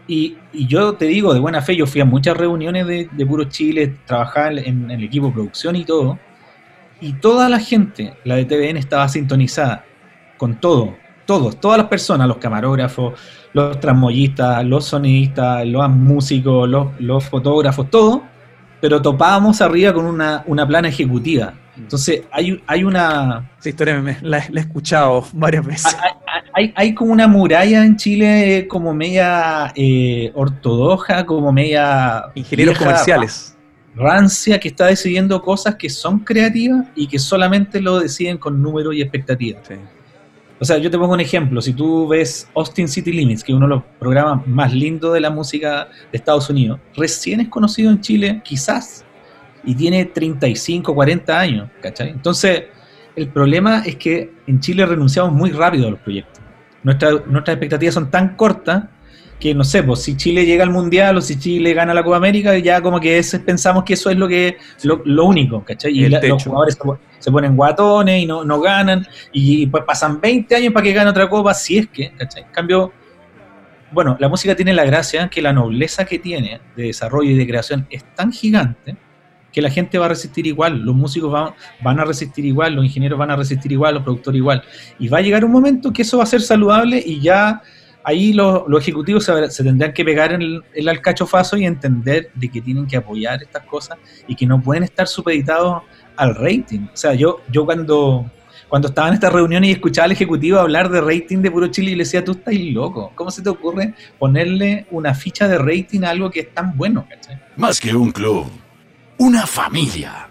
[0.08, 3.96] Y, yo te digo, de buena fe, yo fui a muchas reuniones de, Puro Chile,
[4.06, 6.18] trabajaba en, el equipo de producción y todo.
[7.02, 9.86] Y toda la gente, la de TVN, estaba sintonizada
[10.38, 10.96] con todo,
[11.26, 13.20] todos, todas las personas, los camarógrafos,
[13.54, 18.24] los transmoyistas, los sonidistas, los músicos, los, fotógrafos, todo,
[18.80, 21.54] pero topábamos arriba con una, plana ejecutiva.
[21.78, 23.50] Entonces hay, hay una...
[23.60, 25.96] Esa historia me, la, he escuchado varias veces.
[26.76, 32.26] Hay, como una muralla en Chile como media eh, ortodoxa, como media...
[32.34, 33.56] Ingenieros comerciales.
[33.96, 38.96] Rancia que está decidiendo cosas que son creativas y que solamente lo deciden con números
[38.96, 39.68] y expectativas.
[39.68, 39.76] Sí.
[40.60, 41.62] O sea, yo te pongo un ejemplo.
[41.62, 45.20] Si tú ves Austin City Limits, que es uno de los programas más lindos de
[45.20, 49.06] la música de Estados Unidos, recién es conocido en Chile, quizás,
[49.68, 52.10] y tiene 35, 40 años, ¿cachai?
[52.10, 52.64] Entonces,
[53.18, 56.42] el problema es que en Chile renunciamos muy rápido a los proyectos.
[56.84, 58.86] nuestras expectativas son tan cortas
[59.42, 62.16] que no sé, pues si Chile llega al Mundial o si Chile gana la Copa
[62.16, 65.92] América, ya como que pensamos que eso es lo que lo, único, ¿cachai?
[65.92, 66.78] Y los jugadores
[67.20, 71.10] se, ponen guatones y no, no ganan, y pues pasan 20 años para que gane
[71.10, 72.44] otra copa, si es que, ¿cachai?
[72.44, 72.94] En cambio,
[73.92, 77.46] bueno, la música tiene la gracia que la nobleza que tiene de desarrollo y de
[77.46, 78.96] creación es tan gigante
[79.58, 82.86] que la gente va a resistir igual, los músicos van, van a resistir igual, los
[82.86, 84.62] ingenieros van a resistir igual, los productores igual.
[85.00, 87.64] Y va a llegar un momento que eso va a ser saludable y ya
[88.04, 92.86] ahí los, ejecutivos se, tendrán que pegar en el, alcachofazo y entender de que tienen
[92.86, 93.98] que apoyar estas cosas
[94.28, 95.82] y que no pueden estar supeditados
[96.18, 96.82] al rating.
[96.94, 98.30] O sea, yo, yo cuando,
[98.70, 101.94] cuando estaba en esta reunión y escuchaba al ejecutivo hablar de rating de Puro Chile
[101.94, 106.04] y le decía, tú estás loco, ¿cómo se te ocurre ponerle una ficha de rating
[106.04, 107.08] a algo que es tan bueno?
[107.56, 108.52] Más que un club,
[109.18, 110.30] una familia.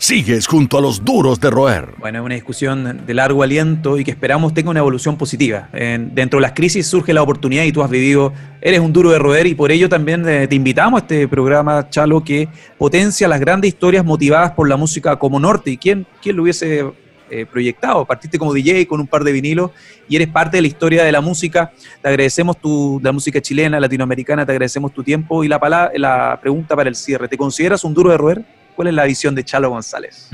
[0.00, 1.94] Sigues junto a los duros de roer.
[1.98, 5.68] Bueno, es una discusión de largo aliento y que esperamos tenga una evolución positiva.
[5.72, 9.18] dentro de las crisis surge la oportunidad y tú has vivido, eres un duro de
[9.18, 12.48] roer y por ello también eh, te invitamos a este programa, Chalo, que
[12.78, 15.72] potencia las grandes historias motivadas por la música como norte.
[15.72, 16.86] ¿Y quién, quién lo hubiese
[17.30, 18.04] eh, proyectado?
[18.04, 19.70] Partiste como DJ con un par de vinilos
[20.08, 21.72] y eres parte de la historia de la música.
[22.02, 26.76] Te agradecemos tu, la música chilena, latinoamericana, te agradecemos tu tiempo y la, la pregunta
[26.76, 27.28] para el cierre.
[27.28, 28.44] ¿Te consideras un duro de roer?
[28.76, 30.30] ¿Cuál es la visión de Chalo González?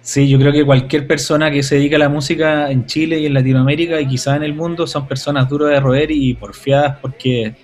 [0.00, 3.26] Sí, yo creo que cualquier persona que se dedica a la música en Chile y
[3.26, 7.54] en Latinoamérica y quizá en el mundo son personas duras de roer y porfiadas porque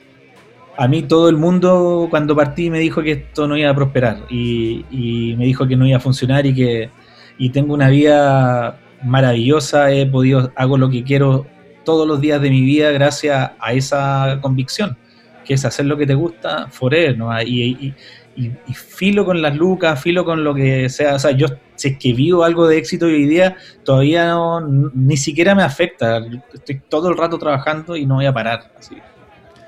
[0.76, 4.18] a mí todo el mundo cuando partí me dijo que esto no iba a prosperar
[4.28, 6.90] y, me dijo que no iba a funcionar y que
[7.38, 11.46] y tengo una vida maravillosa, he podido, hago lo que quiero
[11.84, 14.96] todos los días de mi vida gracias a esa convicción,
[15.44, 17.42] que es hacer lo que te gusta forever, ¿no?
[17.42, 17.94] Y,
[18.36, 21.14] y, filo con las lucas, filo con lo que sea.
[21.14, 25.16] O sea, yo, si es que vivo algo de éxito hoy día, todavía no, ni
[25.16, 26.20] siquiera me afecta.
[26.52, 28.72] Estoy todo el rato trabajando y no voy a parar.
[28.76, 28.96] Así.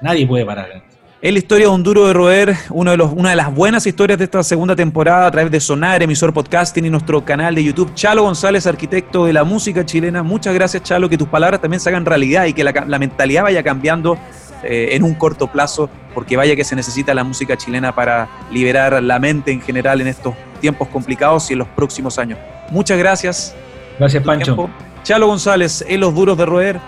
[0.02, 0.82] Nadie puede parar.
[1.22, 3.86] Es la historia de un duro de roer, uno de los, una de las buenas
[3.86, 7.64] historias de esta segunda temporada a través de Sonar, emisor podcasting y nuestro canal de
[7.64, 7.94] YouTube.
[7.94, 10.22] Chalo González, arquitecto de la música chilena.
[10.22, 13.44] Muchas gracias, Chalo, que tus palabras también se hagan realidad y que la, la mentalidad
[13.44, 14.18] vaya cambiando
[14.62, 19.02] eh, en un corto plazo, porque vaya que se necesita la música chilena para liberar
[19.02, 22.38] la mente en general en estos tiempos complicados y en los próximos años.
[22.70, 23.54] Muchas gracias.
[23.98, 24.68] Gracias, Pancho.
[25.02, 26.78] Chalo González, en Los Duros de Roer.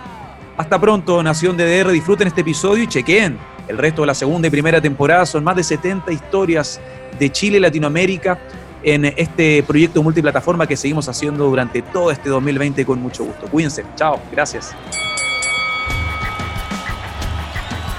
[0.59, 1.91] Hasta pronto, Nación DDR.
[1.93, 3.39] Disfruten este episodio y chequeen
[3.69, 5.27] el resto de la segunda y primera temporada.
[5.27, 6.81] Son más de 70 historias
[7.19, 8.39] de Chile y Latinoamérica
[8.83, 13.47] en este proyecto multiplataforma que seguimos haciendo durante todo este 2020 con mucho gusto.
[13.47, 13.85] Cuídense.
[13.97, 14.21] Chao.
[14.33, 14.75] Gracias.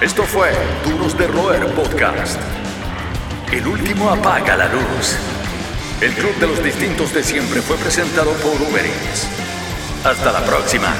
[0.00, 0.50] Esto fue
[0.84, 2.40] Duros de Roer Podcast.
[3.52, 5.18] El último apaga la luz.
[6.00, 9.28] El Club de los Distintos de Siempre fue presentado por Uber Eats.
[10.04, 10.94] Hasta la próxima.